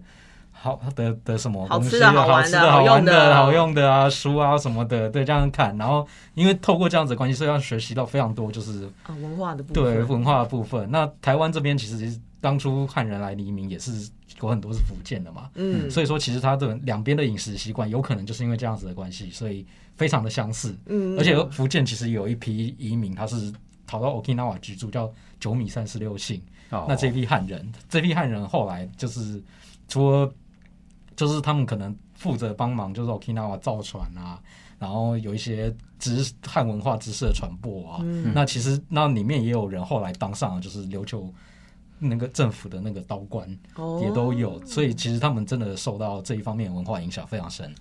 [0.59, 5.77] 好的的什么东西啊，好吃的好吃的、好好用的玩的、好用的啊，书啊什么的，对，这样看。
[5.77, 10.89] 然后因为透过这样子的关系，所以要学习到非常多，就是啊文化的部分，对文化的部分。
[10.91, 14.09] 那台湾这边其实当初汉人来移民也是
[14.41, 19.65] 有很多是福建的嘛，嗯，所以说其实他的两边的饮食习惯有可能就是因为这样子的关系，所以
[19.95, 20.75] 非常的相似。
[20.87, 23.51] 嗯，而且福建其实有一批移民，他是
[23.85, 26.41] 逃到 Okinawa 居住，叫九米三十六姓。
[26.69, 29.41] 哦那这批汉人，这批汉人后来就是
[29.87, 30.29] 除了
[31.17, 34.39] 就是他们可能负责帮忙，就是 Okinawa 造船啊，
[34.79, 37.99] 然后有一些知汉文化知识的传播啊。
[38.03, 38.31] 嗯。
[38.33, 41.33] 那其实那里面也有人后来当上了就是琉球
[41.99, 43.99] 那个政府的那个刀官，哦。
[44.03, 47.73] 也都有，所以其实他们真的受到这一方面文化影响非常深。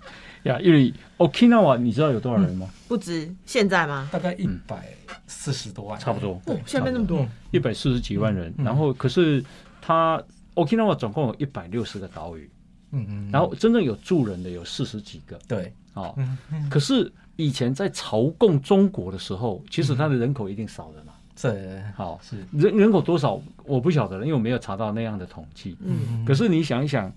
[0.44, 2.70] 呀，因为 Okinawa 你知道有多少人吗？
[2.88, 4.08] 不止现在吗？
[4.10, 4.88] 大概一百
[5.26, 6.40] 四十多万，差不多。
[6.46, 7.18] 哦，现在变那么多。
[7.18, 8.54] 嗯，一百四十几万人。
[8.56, 8.64] 嗯。
[8.64, 9.44] 然后可是
[9.82, 10.22] 他
[10.54, 12.50] Okinawa 总共有一百六十个岛屿，
[12.92, 15.38] 嗯嗯，然后真正有住人的有四十几个。
[15.48, 21.12] 对，哦，嗯嗯，可是以前在朝贡中国的时候，其实它的人口一定少的嘛。
[21.34, 22.38] 这好，是。
[22.52, 25.76] 人人口多少我不晓得了，因为我没有查到那样的统计。
[25.80, 27.12] 嗯，可是你想一想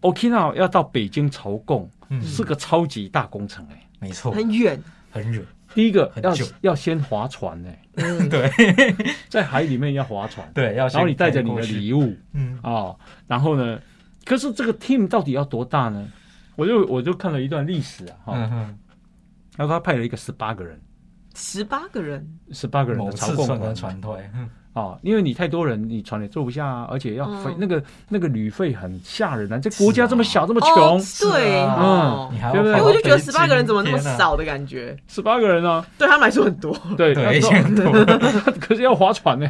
[0.00, 2.22] ，Okinawa 要到北京朝贡嗯。
[2.22, 5.42] 是个超级大工程哎、没错，很远，很远，
[5.74, 8.48] 第一个要要先划船哎、嗯，对。
[9.28, 12.14] 在海里面要划船，对，要然后你带着你的物，礼物。
[12.32, 12.56] 嗯。
[12.62, 12.94] 啊、
[13.26, 13.80] 然后呢，
[14.24, 16.06] 可是这个 team 到底要多大呢？
[16.56, 18.78] 我就我就看了一段历史啊，哈、嗯，
[19.56, 20.80] 然后他派了一个十八个人，
[21.34, 24.48] 十八个人，十八个人的朝贡次船的团船队，嗯。
[24.74, 32.82] 啊，因为你太多人，你船也坐不下啊，而且要费、嗯那个那个旅费很吓人啊，这国家这么小这么哦穷，对啊哦你，还对不对？
[32.82, 34.96] 我就觉得十八个人怎么那么少的感觉？
[35.06, 37.14] 十八个人啊，对他们来说很多，对，
[38.60, 39.48] 可是要划船呢、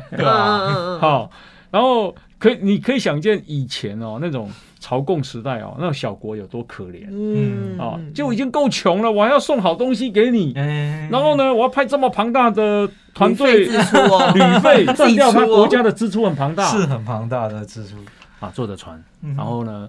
[1.00, 1.30] 好，
[1.70, 7.06] 然后可以你可以想见以前哦那种朝贡时代哦，那种小国有多可怜。
[7.10, 7.78] 嗯。
[7.78, 11.36] 啊，就已经够穷了，我还要送好东西给你，嗯然后？
[11.36, 17.96] 呢，我要派这么庞大的团队旅费支出哦， 旅费自 占掉他国家的支出很庞大，是很庞大的支出，
[18.40, 19.34] 啊，坐着船，嗯。
[19.34, 19.88] 然后呢，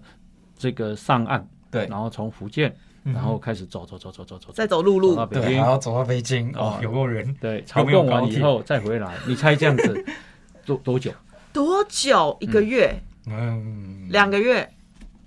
[0.57, 3.13] 这个上岸，对，然后从福建，嗯。
[3.13, 5.57] 然后开始走走走走走走，再走陆路，对，走到北京。
[5.57, 6.47] 然后走到北京。
[6.51, 10.05] 哦哦，有够远，对，朝贡完以后再回来，你猜这样子
[10.65, 11.11] 多多久？
[11.55, 12.35] 多久？
[12.41, 12.93] 一个月、
[13.27, 14.69] 嗯，两个月、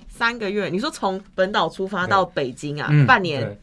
[0.09, 0.69] 三个月？
[0.69, 3.43] 你说从本岛出发到北京啊，嗯半年？
[3.43, 3.59] 对，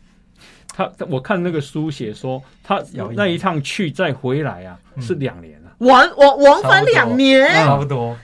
[0.70, 5.65] 他我看那个书写说，他要一那一趟去再回来啊，嗯是两年啊。
[5.80, 8.16] 往往往返两年，差不多，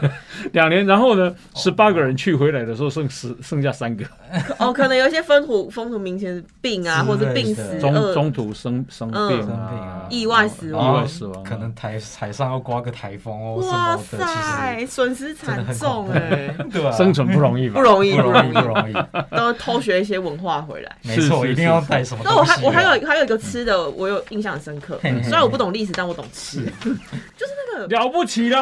[0.52, 4.04] 两年，然后呢，十八个人去回来的时候剩十剩下三个，
[4.58, 16.92] 哦，可能有一些风土风土明显的病啊，或者病死中饿中途生生嗯病生病啊啊，意外死亡意亡外死亡，可能台海上要刮个台风哦哇，塞，损失惨重哎、 对吧？
[16.92, 17.74] 生存不容易吧？
[17.76, 18.94] 不容易，不容易，不容易，
[19.34, 20.96] 都偷学一些文化回来。
[21.02, 22.56] 没错，是一定要带什么那我东西啊。
[22.56, 24.98] 还我还有还有一个吃的，我有印象很深刻。
[25.02, 26.70] 虽然我不懂历史，但我懂吃，
[27.36, 28.60] 就是那个了不起了，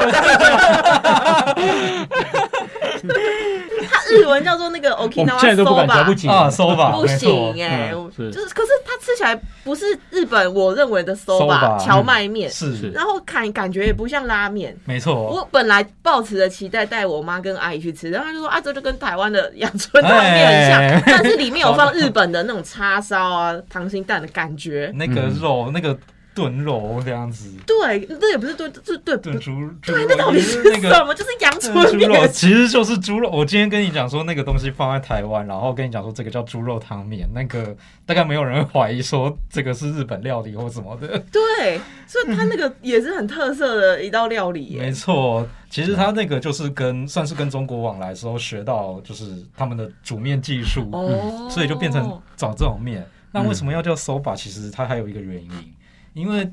[3.89, 6.15] 它日文叫做那个 Okinawa 现在都不不 soba。
[6.15, 14.77] 起啊，收吧，不行哎、嗯是就是可是它吃起来不是日本我认为的 soba soba，荞麦面，是是然后感感觉也不像拉面。
[14.85, 15.15] 没错。
[15.15, 24.93] 我本来抱持着期待带我妈跟阿姨去吃，然后她就说啊，这就跟台湾的阳春汤面很像，哎但是里面有放日本的那种叉烧啊、溏心蛋的感觉。
[24.95, 25.97] 那个肉，那个
[26.37, 31.15] 炖肉这样子，对，那也不是炖，是炖炖猪，猪对，那到底是什那个么？
[31.15, 32.31] 就是阳猪春肉面。
[32.31, 33.31] 其实就是猪肉。
[33.31, 41.19] 我今天跟你讲说那个东西放在台湾，然后跟你讲说这个叫猪肉汤面，那个大概没有人会怀疑说这个是日本料理或什么的。
[41.33, 44.93] 对，所以它那个也是很特色的一道料理没。
[44.97, 49.25] 错，其实他那个就是跟算是跟中国往来的时候学到，就是
[49.57, 53.07] 他们的煮面技术，哦，所以就变成找这种面。
[53.31, 54.35] 那为什么要叫 soba？
[54.35, 55.51] 其实它还有一个原因，
[56.17, 56.51] 因为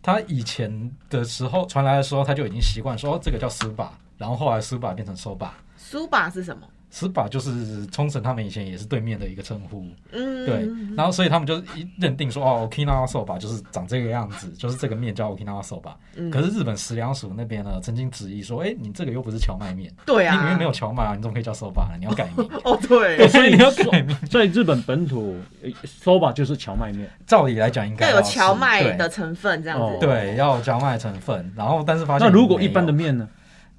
[0.00, 5.54] 他以前的时候传来的时候，他就已经习惯说、这个叫苏巴然后后来苏巴变成搜巴。
[5.76, 6.66] 苏巴是什么？
[6.92, 15.92] Soba 就是冲绳他们以前也是对面的一个称呼，嗯，对，然后所以他们就一认定说哦，Okinawa soba 就是长这个样子，就是这个面叫 Okinawa soba。
[16.16, 16.30] 嗯。
[16.30, 21.96] 可是日本食粮署那边呢，曾经质疑说，哎，你这个又不是荞麦面，对啊，你里面没有荞麦啊，你怎么可以叫 soba 呢？
[21.98, 24.16] 你要改名， 哦，对， 所以你要改名。
[24.28, 30.06] 所以日本本土呃，soba 就是荞麦面，照理来讲应该要有是荞麦的成分这样哦子。
[30.06, 33.28] 对，要有荞麦成分，然后但是发现那如果一般的面呢？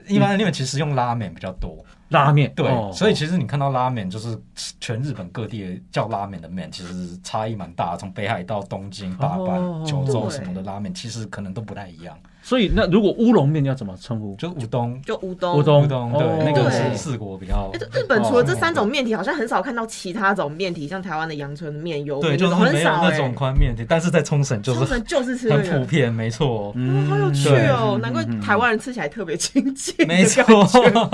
[0.08, 1.78] 一般的面其实用拉面比较多，
[2.12, 4.38] 拉面，对，哦所以其实你看到拉面就是
[4.80, 12.18] 全日本各地的叫拉面的面，其实差异蛮大，从北海道、东京、大哦阪、九州什么的拉面，其实可能都不太一样。
[12.42, 14.36] 所以那如果乌龙面要怎么称呼？
[14.36, 15.58] 就乌冬，就乌冬。
[15.58, 23.34] 乌冬乌冬对，哦那个是四国比较日本除了这三种面体，好像很少看到其他种面体，像台湾的阳春面、油对，就是很少没有那种哎。
[23.34, 26.74] 宽面体，但是在冲绳就是冲绳就是很普，遍，没错。
[26.76, 27.94] 嗯哦，好有趣哦！
[27.96, 30.04] 嗯难怪台湾人吃起来特别亲切。
[30.06, 30.44] 没错，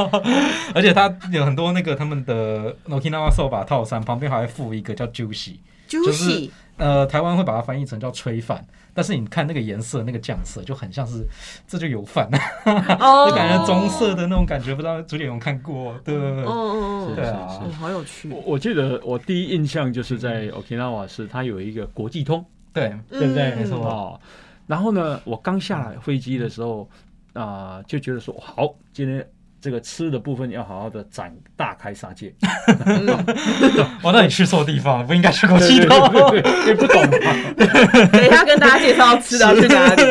[0.73, 8.63] 而且它有很多那个他们的 Okinawa soba 套餐旁边还会附一个叫 juicy，，juicy 呃，台湾会把它翻译成叫炊饭，
[8.97, 11.23] 但是你看那个颜色、那个酱色，就很像是
[11.67, 12.27] 这就有饭，
[12.99, 13.29] 哦。
[13.29, 15.93] 就感觉棕色的那种感觉，不知道主点有看过？
[16.03, 16.15] 对。
[16.15, 18.27] 对对，嗯嗯嗯，对好有趣。
[18.31, 18.41] 我。
[18.43, 23.51] 我记得我第一印象就是在 Okinawa 是它有一个国际通，对，对不对？
[23.51, 23.57] 嗯。
[23.59, 23.77] 没错。
[23.85, 24.19] 哦，
[24.65, 26.89] 然后呢，我刚下来飞机的时候
[27.33, 29.23] 啊、就觉得说好，今天
[29.67, 32.33] 这个吃的部分要好好的展大开杀戒。
[34.01, 36.09] 哦，那你去错地方，不应该去国对对际通。
[36.09, 38.07] 对对对，也不懂嘛。
[38.13, 40.03] 等一下跟大家介绍吃的去哪里。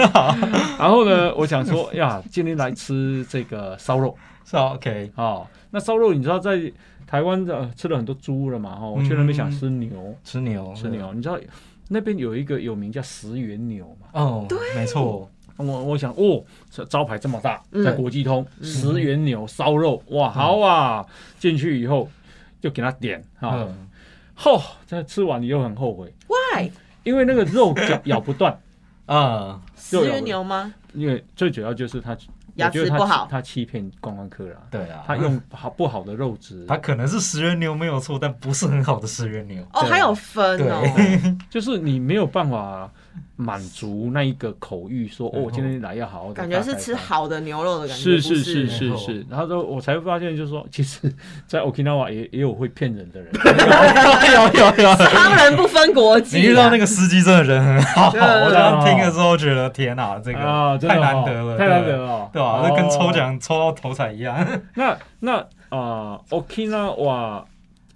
[0.79, 4.15] 然后呢，我想说呀，今天来吃这个烧肉
[4.45, 5.47] 是啊，OK，哦。
[5.71, 6.71] 那烧肉你知道在
[7.07, 8.77] 台湾的吃了很多猪了嘛？
[8.77, 11.15] 哈、我去那边想吃牛，吃牛，吃牛。
[11.15, 11.39] 你知道
[11.89, 14.09] 那边有一个有名叫石原牛嘛？
[14.13, 17.85] 哦，对，没错，我我想哦，这招牌这么大，嗯。
[17.85, 21.05] 在国际通十元牛烧肉，哇，好啊！
[21.39, 22.09] 进去以后
[22.61, 23.89] 就给他点啊，嗯，
[24.35, 26.71] 吼、这吃完你又很后悔，Why？
[27.05, 28.59] 因为那个肉咬 咬不断，
[29.07, 30.75] 啊，十元牛吗？
[30.93, 32.17] 因为最主要就是他
[32.57, 33.25] 牙齿不好。
[33.27, 39.63] 欺他欺骗观光客了，对啊，他用好不好的肉质，他可能是十元牛没有错，但不是很好的十元牛。
[39.73, 40.83] 哦，对还有分哦。
[41.51, 42.91] 就是你没有办法
[43.37, 46.95] 满足那一个口欲，说哦，嗯我今天来要好好的，感觉是吃。
[46.95, 51.13] 好的牛肉的感觉，是是是是是，然后说我才发现，就是说， 其实，
[51.47, 53.31] 在 Okinawa 也也有会骗人的人，
[54.33, 56.41] 有有有，商人不分国籍啊。
[56.41, 62.49] 你遇到那个司机真的人很好，我刚刚听的时候觉得天哪，这啊，个太难得了，太难得了哦，对吧？
[62.49, 63.07] 哦那跟抽。
[63.17, 64.47] 奖抽到头彩一样。
[64.77, 65.39] 那那
[65.71, 67.45] 啊，Okinawa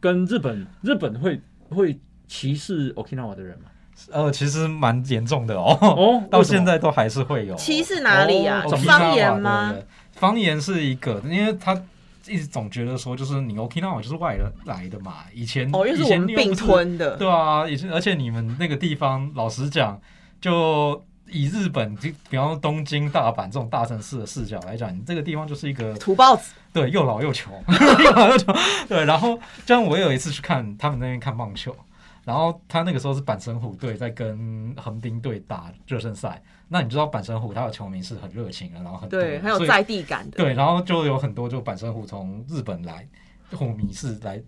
[0.00, 3.64] 跟日本，日本会会歧视 Okinawa 的人吗？
[4.10, 9.70] 呃，其实蛮严重的哦，哦， 到现在都还是会有歧视哪里啊方言吗？
[9.72, 11.74] 对对方言是一个，因为他
[12.26, 17.16] 一直总觉得说，就是你 Okinawa 就是外人来的嘛，以前哦，又是以我们并前你又不是吞的。
[17.16, 19.98] 对啊，以前而且你们那个地方，老实讲，
[20.40, 27.52] 就以日本，就比方说东京、大阪这种大城市的视角来讲，你这个地方就是一个土包子，对又老又穷，
[28.04, 28.54] 又老又穷。
[28.88, 31.74] 对，然后像我有一次去看他们那边看棒球，
[32.24, 40.36] 然后他那个时候是板神虎队在跟横滨队打热身赛，那你知道板神虎他的球迷是很热情的，然后很多对，很有在地感的。
[40.36, 43.09] 对，然后就有很多就板神虎从日本来
[43.53, 44.42] 虎迷是来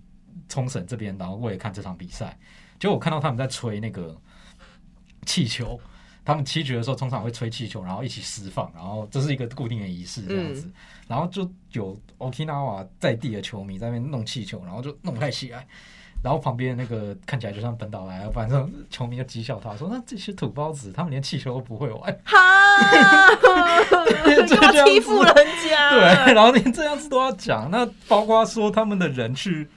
[0.48, 2.38] 冲绳这边，然后为了看这场比赛。
[2.78, 4.14] 结果我看到他们在吹那个
[5.24, 5.80] 气球，
[6.24, 10.70] 他们七局的时候通常会吹气球，然后一起释放，然后这是一个固定的仪式这样子。
[11.08, 15.66] 然后就有 Okinawa 在地的球迷在那边弄气球，然后就弄不太起来。
[16.22, 22.16] 然后旁边那个看起来就像本岛来，反正球迷就讥笑他说：“那这些土包子，他们连气球都不会玩。
[22.24, 22.38] ”哈，
[23.90, 25.34] 干嘛欺负人
[25.68, 25.90] 家？
[25.90, 29.68] 对，然后连这样子都要讲，那包括说他们的人去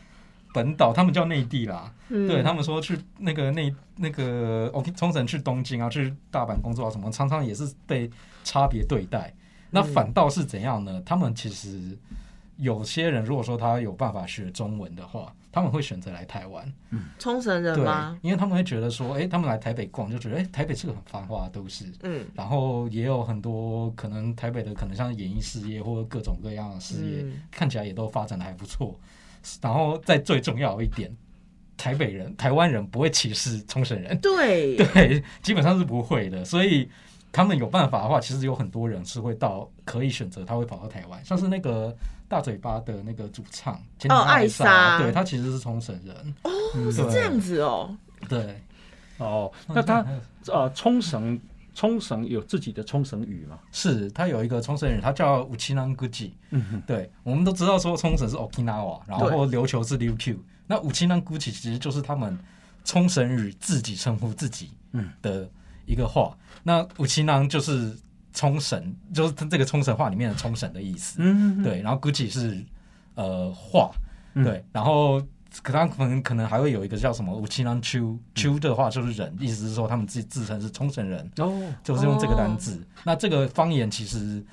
[0.53, 8.09] 本岛，他们叫内地啦，嗯对他们说去那个内那个 OK 冲绳去东京啊，去大阪工作啊什么，常常也是被
[8.43, 9.33] 差别对待。
[9.71, 11.01] 那反倒是怎样呢？
[11.05, 11.97] 他们其实
[12.57, 16.69] 有些人如果说他有办法学中文的话，他们会选择来台湾。
[16.89, 21.85] 嗯冲绳人对吗？，因为他们会觉得说，哎、他们来台北逛，就觉得哎、诶台北是个很繁华的都市。
[22.03, 28.99] 嗯然后也有很多可能台北的可能像演艺事业或者各种各样的事业，嗯看起来也都发展的还不错。
[29.61, 31.09] 然后再最重要一点，
[31.77, 36.43] 台北人、台湾人不会歧视冲绳人，对， 对，基本上是不会的。
[36.43, 36.89] 所以
[37.31, 41.95] 他们有办法的话，其实有很多人是会到可以选择，他会跑到台湾，像是那个
[42.27, 43.75] 大嘴巴的那个主唱，
[44.09, 47.95] 哦爱艾莎对他其实是冲绳人，哦，嗯是这样子哦。
[48.29, 48.61] 对。
[49.17, 50.05] 哦，那他
[50.47, 51.39] 呃，冲绳
[51.73, 53.57] 冲绳有自己的冲绳语嘛？
[53.71, 56.31] 是他有一个冲绳语，他叫武七南 Gucci。
[56.49, 60.37] 嗯，对，我们都知道说冲绳是 Okinawa，然后琉球是 Ryukyu。
[60.67, 62.37] 那武七南 Gucci 其实就是他们
[62.83, 65.49] 冲绳语自己称呼自己嗯的
[65.85, 66.35] 一个话。
[66.61, 67.95] 那武七南就是
[68.35, 71.15] 冲绳，就是它这个冲绳话里面的冲绳的意思。
[71.19, 72.63] 嗯，对，然后 Gucci 是
[73.15, 73.89] 呃话，
[74.33, 75.19] 嗯对，然后
[75.63, 81.31] 可他可能可能还会有一个叫什么武七南秋秋的话就是人，意思是说他们自己自称是冲绳人。
[81.37, 82.85] 哦，就是用这个单字。
[83.05, 84.45] 那这个方言其实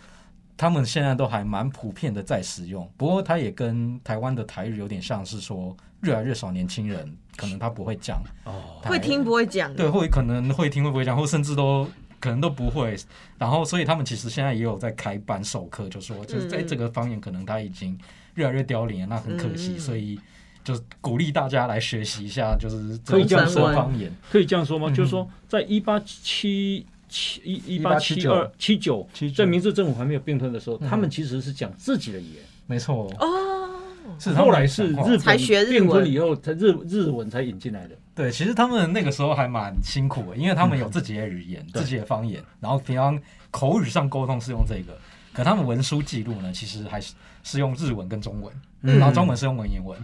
[0.56, 11.88] 他们现在都还蛮普遍的在使用，不过它也跟台湾的台语有点像是说，越来越少年轻人可能他不会讲，哦，台会听不会讲，对，会可能会听会不会讲，或甚至都。
[12.22, 12.96] 可能都不会，
[13.36, 17.98] 然后所以他们其实现在也有在开班授课，就说就是在嗯这个方言可能他已经
[18.36, 20.16] 越来越凋零了，那很可惜，嗯所以
[20.62, 24.14] 就鼓励大家来学习一下，就是可以这样说方言。
[24.30, 24.86] 可以这样说吗？
[24.88, 30.88] 嗯就是说，在一八七七一一八七二七九，79在明治政府还没有并吞的时候，嗯。
[30.88, 32.42] 他们其实是讲自己的语言。
[32.68, 33.68] 没错，哦，
[34.20, 35.80] 是后来是日本才学日文。
[35.80, 37.96] 并吞以后，才日日文才引进来的。
[38.14, 43.18] 对，其实他们那个时候还蛮辛苦的，因为他们有自己的语言、对自己的方言，然后平常
[43.50, 44.98] 口语上沟通是用这个，
[45.32, 49.98] 可他们文书记录呢，其实还是是用日文跟中文，嗯然后中文是用文言文。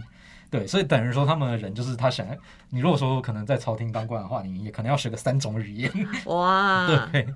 [0.51, 2.25] 对，所以等于说他们的人就是他想，
[2.69, 5.91] 你如果说可能在朝廷当官的话，你也可能要学个三种语言。
[6.25, 7.27] 哇， 对，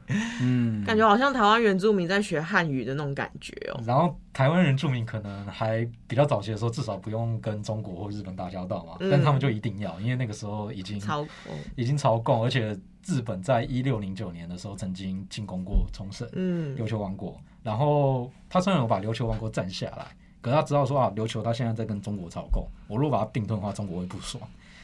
[0.42, 3.80] 嗯，感觉好像台湾原住民在学汉语的那种感觉哦。
[3.86, 11.28] 然后台湾原住民可能还比较早期的时候，至少不用跟中国或日本打交道嘛，嗯但他们就一定要，因为那个时候已经超哦
[11.76, 20.08] 已经朝贡，而且日本在一六零九年的时候曾经进攻过冲绳嗯琉球王国，然后他虽然有把琉球王国占下来，
[20.44, 24.44] 可是他知道说啊，琉球他现在在跟中国朝贡，我如果把它并吞的话，中国会不爽，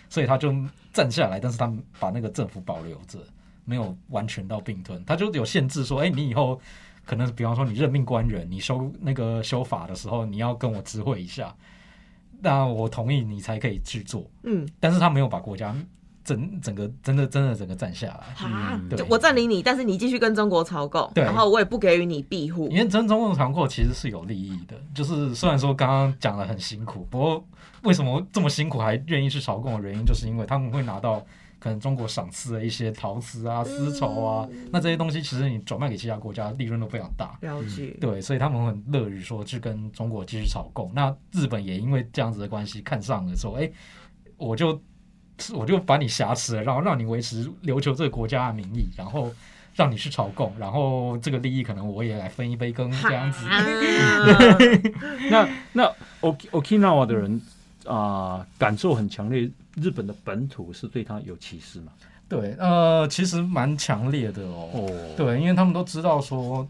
[0.09, 0.51] 所以他就
[0.93, 3.19] 站下来，但是他们把那个政府保留着，
[3.65, 6.59] 没有完全到并吞，他就有限制说，哎、你以后
[7.05, 11.53] 可能比方说你任命官员，你修那个修法的时候，你要跟我知会一下，
[12.39, 15.75] 那我同意你才可以去做，嗯，但是他没有把国家
[16.35, 18.47] 整整个真的真的整个占下来。
[18.47, 22.77] 啊我占领你，但是你继续跟中国朝贡，然后我也不给予你庇护因。
[22.77, 27.43] 为真中共团购其实是有利益的，就是虽然说刚刚讲的很辛苦，不过
[27.83, 31.25] 为什么这么辛苦还愿意去朝贡的原因，就是因为他们会拿到
[31.59, 37.37] 可能中国赏赐的一些陶瓷啊、丝绸啊，那这些东西其实你转卖给其他国家利润都非常大。
[37.41, 40.91] 了解，对，所以他们很乐于说去跟中国继续朝贡。
[40.93, 43.69] 那日本也因为这样子的关系看上了，说，哎、
[44.37, 44.79] 我就
[45.53, 49.31] 我就把你挟持了，然后让你维持琉球这个国家的名义，然后
[49.75, 53.45] 让你去朝贡，然后这个利益可能我也来分一杯羹这样子。
[53.49, 54.57] 啊
[55.29, 57.41] 那那 Ok Okinawa 的人
[57.85, 61.91] 啊、感受很强烈，日本的本土是对他有歧视嘛？
[62.27, 64.69] 对，呃，其实蛮强烈的哦。
[64.73, 66.67] 哦，对，因为他们都知道说，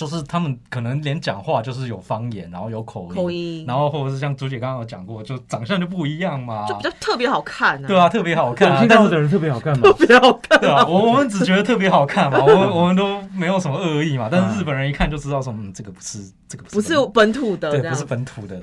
[0.00, 9.82] 就是他们可能连讲话就是有方言，然后有口音，口音，然后或者是像朱姐刚刚有讲过，就长相就不一样嘛，就比较特别好看啊，对啊，特别好看、啊，但是的人特别好看嘛？
[9.92, 10.58] 特别好看。
[10.58, 18.06] 对啊，我我们只觉得特别好看嘛， 我们我们都没有什么恶意嘛，但是日本人一看就知道说，嗯，这个不是这个不是本本土的对，不是。
[18.06, 18.58] 本土的，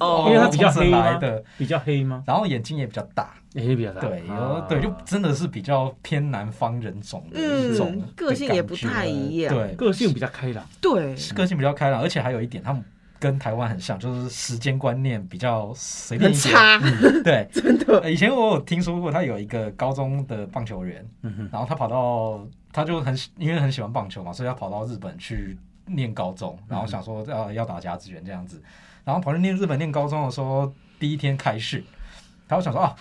[0.00, 0.24] 哦。
[0.26, 0.90] 因为他比较黑
[1.20, 2.24] 的，比较黑吗？
[2.26, 4.00] 然后眼睛也比较大，也比较大。
[4.00, 10.64] 对，有啊对，就真的是比较偏南方人种的一种嗯个性也不太一样对，个性比较开朗。
[10.80, 12.84] 对，个性比较开朗，而且还有一点，他们
[13.18, 16.54] 跟台湾很像，就是时间观念比较随便一点。
[16.54, 18.00] 很差，对， 真的。
[18.00, 28.62] 呃以前我有听说过，他有一个高中的棒球员，嗯，然后他跑到，他就很喜因为很喜欢棒球嘛，所以他跑到日本去念高中，然后想说要要打甲子园这样子，
[29.04, 31.84] 然后跑去念日本念高中的时候，第一天开训，
[32.46, 32.94] 然后想说啊。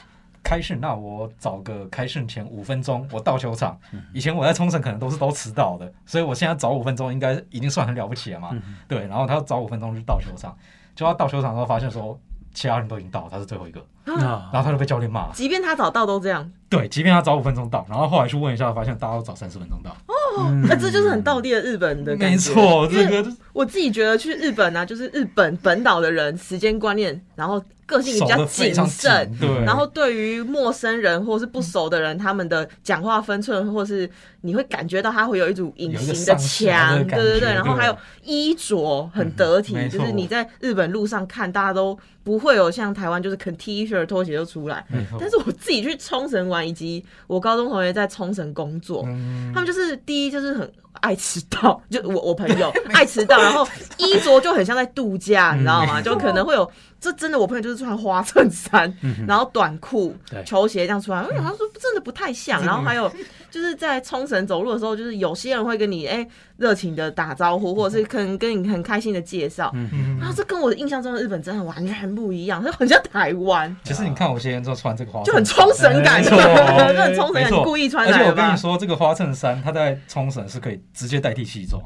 [0.49, 3.79] 开训，那我找个开训前五分钟，我到球场。
[4.11, 8.49] 以前我在冲绳可能都是都迟到的，所以我现在早五分钟应该已经算很了不起了嘛。
[8.53, 10.57] 嗯对，然后他早五分钟就到球场，
[10.95, 12.19] 就他到球场之后发现说，
[12.51, 13.85] 其他人都已经到，他是最后一个，
[14.15, 15.31] 啊然后他就被教练骂。
[15.33, 19.91] 即便他早到都这样，对，即便他早五分钟到，然后后来去问一下，发现大家都早三十分钟到。
[19.91, 22.29] 哦那这就是很道地的日本的感觉。
[22.29, 34.09] 没错，这个我自己觉得去日本啊，就是日本本岛的人时间观念，然后个性也比较谨慎，，对，然后对于陌生人或是不熟的人，他们的讲话分寸，或是
[34.41, 44.85] 你会感觉到他会有一组隐形的有一个上下腔，的对对对，然后还有衣着很得体，嗯就是你在日本路上看，大家都不会有像台湾就是肯 T 恤拖鞋就出来。
[45.19, 50.71] 但是我自己去冲绳玩，以及我高中同学在冲绳工作，嗯他们就是第一就是很
[51.01, 56.01] 爱迟到，就我我朋友 爱迟到，然后衣着就很像在度假，你知道吗？
[56.01, 56.69] 就可能会有
[56.99, 58.93] 这真的我朋友就是穿花衬衫，
[59.27, 62.63] 然后短裤、球鞋这样出来，我想他说真的不太像。
[62.65, 63.11] 然后还有
[63.49, 66.27] 就是在冲绳走路的时候，就是有些人会跟你哎
[66.57, 70.17] 热情的打招呼，或者是可能跟你很开心的介绍，嗯。
[70.19, 73.75] 然后这跟我的印象中的日本真的完全不一样，就很像台湾。
[73.83, 77.01] 其实你看我现在就穿这个花，就很冲绳感， 就没错。
[77.01, 78.25] 很冲绳感，你故意穿而且？
[78.29, 81.81] 我跟你说，这个花衬衫它在冲绳是可以直接代替西装。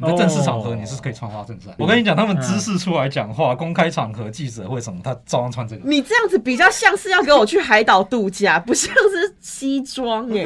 [0.00, 1.74] 你在正式场合哦你是可以穿花衬衫。
[1.76, 5.82] 我跟你讲，他们知识出来讲话，公开场合、记者会什么，他照样穿这个。
[5.84, 10.44] 你这样子比较像是要给我去海岛度假， 不像是西装哎、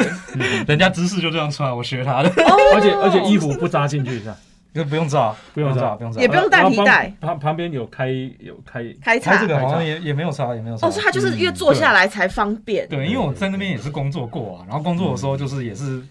[0.66, 2.30] 人家知识就这样穿，我学他的，
[2.74, 4.36] 而且而且衣服不扎进去是吧？
[4.72, 6.26] 就不用扎，不用照照，不用照也。
[6.26, 8.08] 不用带皮带旁旁旁边有开
[8.38, 10.86] 有开，开叉他这个好像也也没有差，也没有差。
[10.86, 12.88] 哦，所以他就是越坐下来才方便。
[12.88, 16.02] 对，因为我在那边也是工作过啊，然后工作的时候就是也是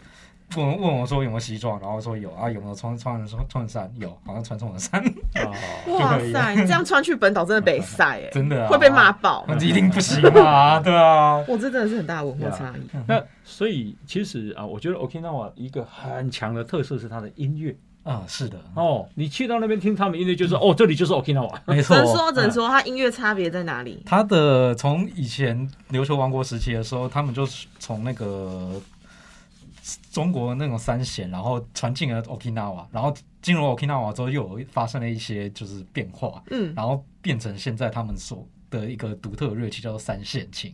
[0.58, 3.92] 问问我说有没有西装，然后说有啊，有没有穿穿穿穿衫？
[3.98, 5.02] 有，好像穿冲绳衫，
[5.46, 5.52] 啊，
[5.88, 9.46] 哇塞，你这样穿去本岛真的北晒哎，真的啊会被骂爆。
[9.48, 12.98] 那一定不行啊，对啊，我这真的是很大的文化差异。
[13.08, 19.08] 那所以其实啊，我觉得 Okinawa 一个很强的特色是它的音乐啊，是的，哦。
[19.16, 21.54] 你去到那边听他们音乐，就是哦，这里就是 Okinawa。
[21.68, 22.16] 没错只能。
[22.16, 24.02] 说，只能说，它音乐差别在哪里？
[24.06, 28.82] 它的从以前琉球王国时期的时候，他们就是从那个
[30.12, 40.74] 中国那种三弦，然后传进了 Okinawa，然后进入 Okinawa 之后，又有发生了一些就是变化，嗯，然后变成现在他们所的一个独特的乐器叫做三线琴。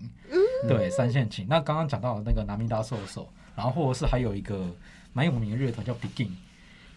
[0.68, 1.46] 对，三线琴。
[1.48, 4.66] 那刚刚讲到那个南米达兽手，然后或者是还有一个
[5.14, 6.30] 蛮有名的乐团叫 Begin。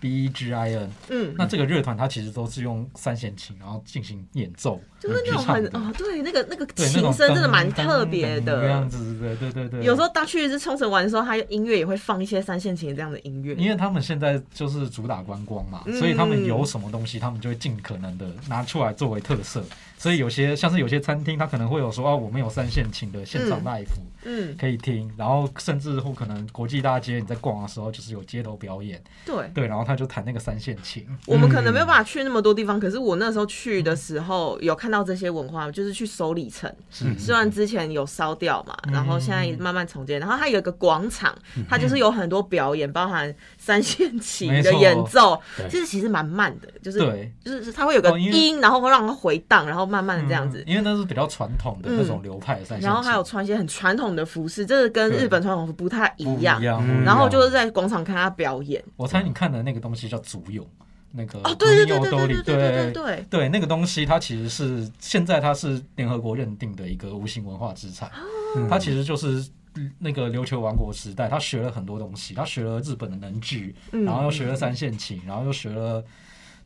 [0.01, 8.89] B E G I N，嗯，那这个乐团它其实都是用三弦琴，然后进行演奏，就是那种很哦，对，那个那个琴声真的蛮特别噔噔这样。
[8.89, 9.85] 子，对对对对。
[9.85, 13.55] 有时候当去一次冲绳玩的时候，它音乐也会放一些三线琴这样的音乐。
[13.57, 19.63] 因为他们现在就是主打观光嘛，嗯所以他们有什么东西，他们就会尽可能的拿出来作为特色。
[20.01, 23.87] 所以有些像是有些餐厅，他可能会有说啊，我们有三线琴的现场嗯 live
[24.25, 29.51] 嗯，可以听，然后甚至或可能国际大街你在逛的时候，就是有街头表演，对。
[29.53, 31.07] 对，然后他就弹那个三线琴。
[31.27, 38.95] 我们可能没有办法去那么多地方，可是我那时候去的时候有看到这些文化，就是去首里城，是虽然之前有烧掉嘛，嗯。
[38.95, 41.37] 然后现在慢慢重建，然后它有一个广场，
[41.69, 50.64] 它就是有很多表演，包含三线琴的演奏对，其实其实蛮慢的，就是对，就是它会有个音，然后会让它回荡，然后慢慢的这样子嗯。
[50.66, 56.62] 因为那是比较传统的那种流派然后还有穿一些很传统的服饰，这个跟日本传统服不太一样。
[57.05, 58.82] 然后就是在广场看他表演。
[58.97, 60.64] 我猜你看的那个东西叫足泳，
[61.11, 69.45] 那个哦，对对对对对对对对对对，那个东西它其实是现在它是联合国认定的一个无形文化资产，哦它其实就是
[69.99, 76.05] 那个琉球王国时代，他学了很多东西，他学了日本的能剧，嗯然后又学了三线琴，然后又学了。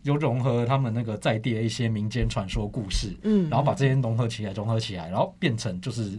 [0.04, 3.50] 又融合他们那个在地的一些民间传说故事，嗯。
[3.50, 6.18] 然后把这些融合起来，融合起来，然后变成就是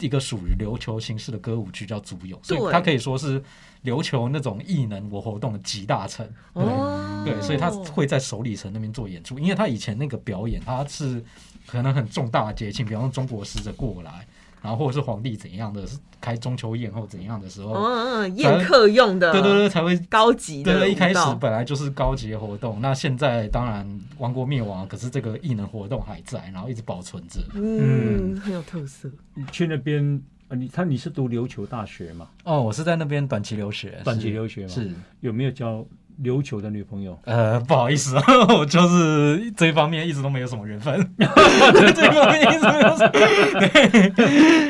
[0.00, 2.72] 一个属于琉球形式的歌舞剧，叫足友，所以对。
[2.72, 3.40] 它可以说是
[3.84, 6.28] 琉球那种艺能我活动的集大成。
[6.54, 11.22] 哦，对，所以他会在首里城那边做演出，因为他以前那个表演，他是
[11.66, 14.26] 可能很重大的节庆，比方说中国使者过来，
[14.66, 20.64] 然然后或者是皇帝怎样的是开中秋宴或怎样的时候，嗯嗯，宴客用的，对对对，才会高级。
[20.64, 23.88] 对，一开始本来就是高级的活动，那现在当然
[24.18, 27.38] 王国灭亡，可是这个异能活动还在，然后一直保存着。
[27.54, 29.08] 嗯，很有特色。
[29.34, 32.28] 你去那边，呃你他你是读琉球大学嘛？
[32.42, 34.68] 哦，我是在那边短期留学，短期留学嘛？
[34.68, 34.90] 是。
[35.20, 35.86] 有没有交
[36.22, 37.18] 琉球的女朋友？
[37.24, 38.22] 呃，不好意思啊，
[38.56, 43.04] 我就是这一方面一直都没有什么缘分， 这方面一直没有什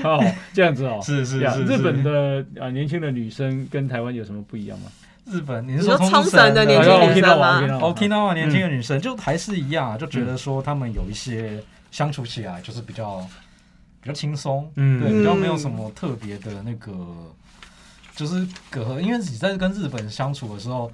[0.02, 0.08] 么。
[0.10, 4.86] 哦，这样子哦， 是是是呀日本的啊年轻的女生跟台湾有什么不一样吗？
[5.26, 13.26] 日本，你是说冲冲绳的年轻女生吗 Okinawa，Okinawa Okinawa 年轻的女生就还是一样啊，就觉得说她们有一些相处起来就是比较
[14.00, 15.00] 比较轻松，嗯。
[15.00, 15.18] 对，嗯。
[15.18, 16.92] 比较没有什么特别的那个
[18.14, 20.90] 就是隔阂，因为你在跟日本相处的时候。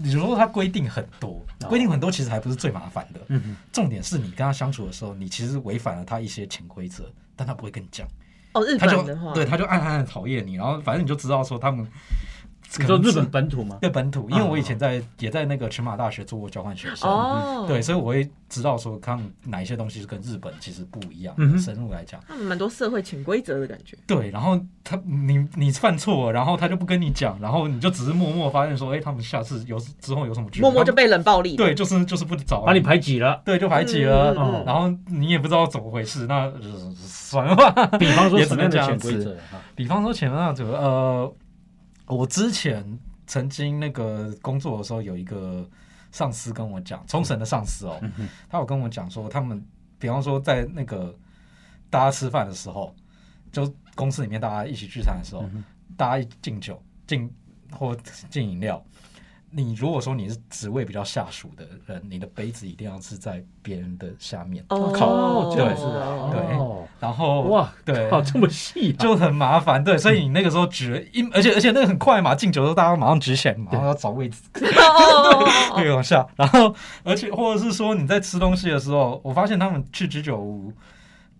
[0.00, 7.04] 你说它规定很多，规定很多其实还不是最麻烦的，嗯重点是你跟他相处的时候，你其实违反了他一些潜规则，
[7.36, 8.06] 但他不会跟你讲，
[8.52, 11.86] 哦，日他就本的话，对他就暗暗的讨厌你，然后反正你就知道说他们
[12.76, 13.78] 你说日本本土吗？
[13.80, 21.34] 对本土，因为我以前在也在那个群马大学做过交换学生，哦，对，，所以我会知道说，看哪一些东西是跟日本其实不一样。
[21.38, 23.96] 嗯哼深入来讲，他们蛮多社会潜规则的感觉。
[24.06, 31.56] 对，然后他你你犯错，然后他就不跟你讲，然后你就只是默默发现说，哎，他们下次有之后有什么举动默默就被冷暴力。
[31.56, 33.40] 对，就是就是不找把你，排挤了。
[33.44, 37.86] 对，就排挤了，嗯嗯嗯然后你也不知道怎么回事，那呃算了吧。
[37.98, 39.62] 比方说也只什么样的能这样子潜规则啊？
[39.74, 41.32] 比方说潜规则，呃，
[42.08, 45.68] 我之前曾经那个工作的时候，有一个
[46.10, 48.00] 上司跟我讲，冲绳的上司哦，
[48.48, 49.64] 他有跟我讲说，他们
[49.98, 51.14] 比方说在那个
[51.90, 52.94] 大家吃饭的时候，
[53.52, 55.44] 就公司里面大家一起聚餐的时候，
[55.96, 57.30] 大家一敬酒、敬
[57.70, 57.94] 或
[58.30, 58.82] 敬饮料。
[59.50, 66.86] 你如果说你是职位比较下属的人，你的杯子一定要是在别人的下面，哦，靠，对对哦。
[67.00, 75.44] 然后哇，对靠，这么细啊，就很麻烦，对，所以你那个时候举，一而且而且那个很快嘛，敬酒的时候大家马上举起来，马上要找位置， 哦。
[75.76, 80.72] 对，往下，然后而且或者是说你在吃东西的时候，我发现他们去居酒屋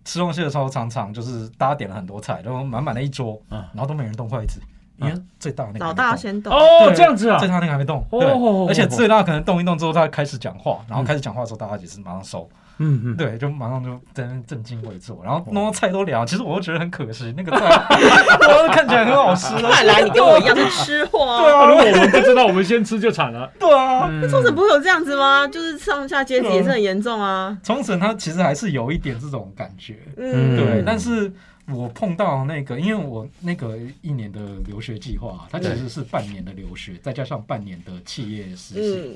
[0.03, 3.63] 吃东西的时候，常常就是大家点了很多菜，然后满满的一桌，嗯。
[3.73, 4.59] 然后都没人动筷子，
[5.01, 6.53] 因为最大那个老大先动。
[6.53, 7.37] 哦，这样子啊？
[7.39, 12.49] 最，大那个还没动，哦对，而且最大可能动一动之后，他开始讲话，然后开始讲话的时候，大家也是马上收，
[12.79, 21.39] 嗯嗯，对，就马上就在那边正襟危坐，然后弄到菜都凉，其实我又觉得很可惜，那个菜 哇看起来很好吃 的，看来你跟我一样是吃货。
[21.41, 23.51] 对啊如果我们不知道，我们先吃就惨了。
[23.59, 25.47] 对啊，那冲绳不会有这样子吗？
[25.47, 27.57] 就是上下阶级也是很严重啊。
[27.63, 31.31] 冲绳它其实还是有一点这种感觉，嗯，对，嗯但是
[31.71, 39.03] 我碰到那个，因为我那个一年的留学计划，它其实是半年的留学，再加上半年的企业实习。
[39.05, 39.15] 嗯，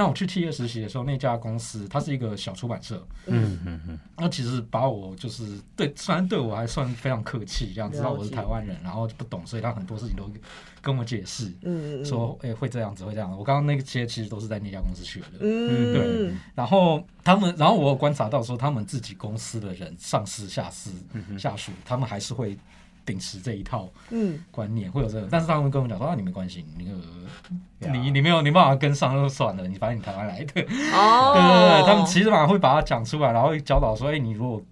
[0.00, 10.24] 那我去企业实习的时候，那家公司它是一个小出版社，嗯嗯嗯，那其实把我就是对，虽然对我还算非常客气，这样知道我是台湾人，然后不懂，所以他很多事情都
[10.80, 13.30] 跟我解释，嗯嗯，说哎、会这样子，会这样。
[13.30, 15.26] 我刚刚那些其实都是在那家公司学的。
[15.40, 20.90] 嗯，对然后他们，然后我有观察到说，他们自己公司的人，上司、下司、
[21.38, 22.56] 下属，他们还是会
[23.10, 25.26] 秉持这一套嗯，观念，会有这个。
[25.28, 34.62] 但是他们跟我讲说，啊，你没关系，你那呀个你你没有你没办法跟上就算了，你反正你台湾来的， 对对哦，对，他们其实马会把它讲出来，然后教导说，哎，你如果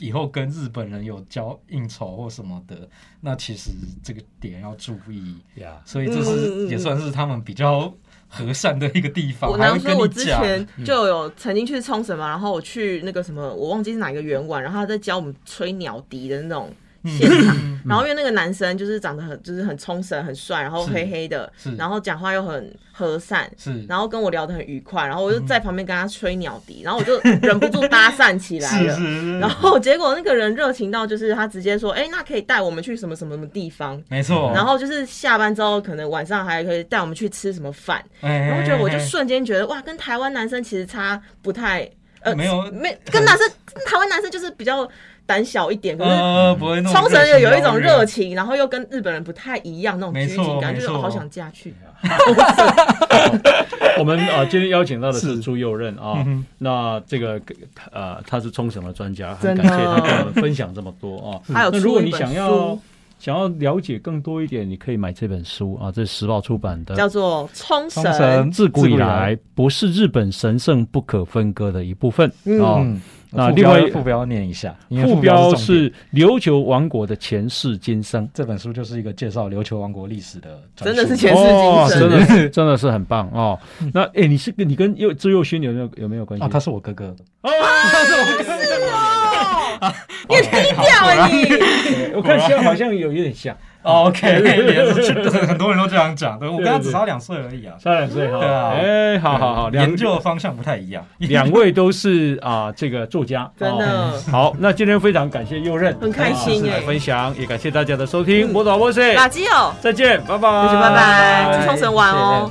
[0.00, 2.86] 以后跟日本人有交应酬或什么的，
[3.22, 3.70] 那其实
[4.02, 5.36] 这个点要注意。
[5.54, 7.90] 呀，所以这是嗯也算是他们比较
[8.28, 10.42] 和善的一个地方，我还会能说，我之跟你讲。
[10.42, 16.70] 前就有曾经去冲绳嘛，然后我去那个什么，我忘记是哪一个圆玩，然后他在教我们吹鸟笛的那种
[17.06, 17.56] 现场。
[17.56, 21.48] 嗯 然后因为那个男生就是长得很就是很冲绳很帅，然后黑黑的，
[21.78, 28.98] 然后讲话又很和善，是然后跟我聊得很愉快，然后我就在旁边跟他吹鸟笛，然后我就忍不住搭讪起来了。
[29.38, 34.50] 然后结果那个人热情到，就是他直接说：“哎、那可以带我们去什么什么什么地方。”没错。
[34.52, 38.04] 然后就是下班之后，可能晚上还可以带我们去吃什么饭。
[38.20, 41.88] 然然后觉得我就瞬间觉得哇，跟台湾男生其实差不太
[42.22, 43.48] 呃没有没跟男生
[43.86, 44.88] 台湾男生就是比较
[45.26, 51.74] 胆小一点，可是冲绳也有一种热情情，然后又跟日本人不太一样那种拘谨感，就好想嫁去。
[53.98, 55.40] 我们啊、今天邀请到的是是。
[55.40, 57.40] 朱佑任啊嗯，那这个
[57.90, 61.40] 呃他是冲绳的专家，很感谢他跟我们分享这么多啊。
[61.52, 62.80] 还有那如果你想要书
[63.26, 72.60] 想要了解更多一点，你可以买这本书啊，这是时报出版的叫做冲绳冲绳自古以来不是日本神圣不可分割的一部分嗯。
[72.60, 72.76] 哦。
[72.78, 73.02] 嗯，
[73.32, 74.72] 那另外副标念一下，
[75.02, 82.08] 副标是琉球王国的前世今生，这本书就是一个介绍琉球王国历史的真的是前世哦，今生。
[82.08, 82.88] 真的是真的是。
[82.92, 83.58] 很棒哦。
[83.92, 86.46] 那哎，你是你跟佑朱佑勋有没有有没有关系？
[86.46, 87.06] 哦，他是我哥哥，
[87.42, 89.25] 哦，他是哦，
[90.28, 92.12] 你很低调啊你。
[92.14, 95.12] 我看像好像有有点像，OK， 也是
[95.46, 96.38] 很多人都这样讲。
[96.38, 98.38] 对我跟他只差两岁而已啊，差两岁哈。
[98.38, 98.72] 对啊。
[98.74, 101.04] 哎，好好好，两研究的方向不太一样。
[101.18, 103.86] 两位都是啊，这个作家，真的。
[103.86, 106.80] 哦好，那今天非常感谢右任，很开心哎。
[106.80, 109.74] 分享，也感谢大家的收听，我导播是，垃圾哦。
[109.80, 112.50] 再见，拜拜，拜拜，去冲绳玩哦。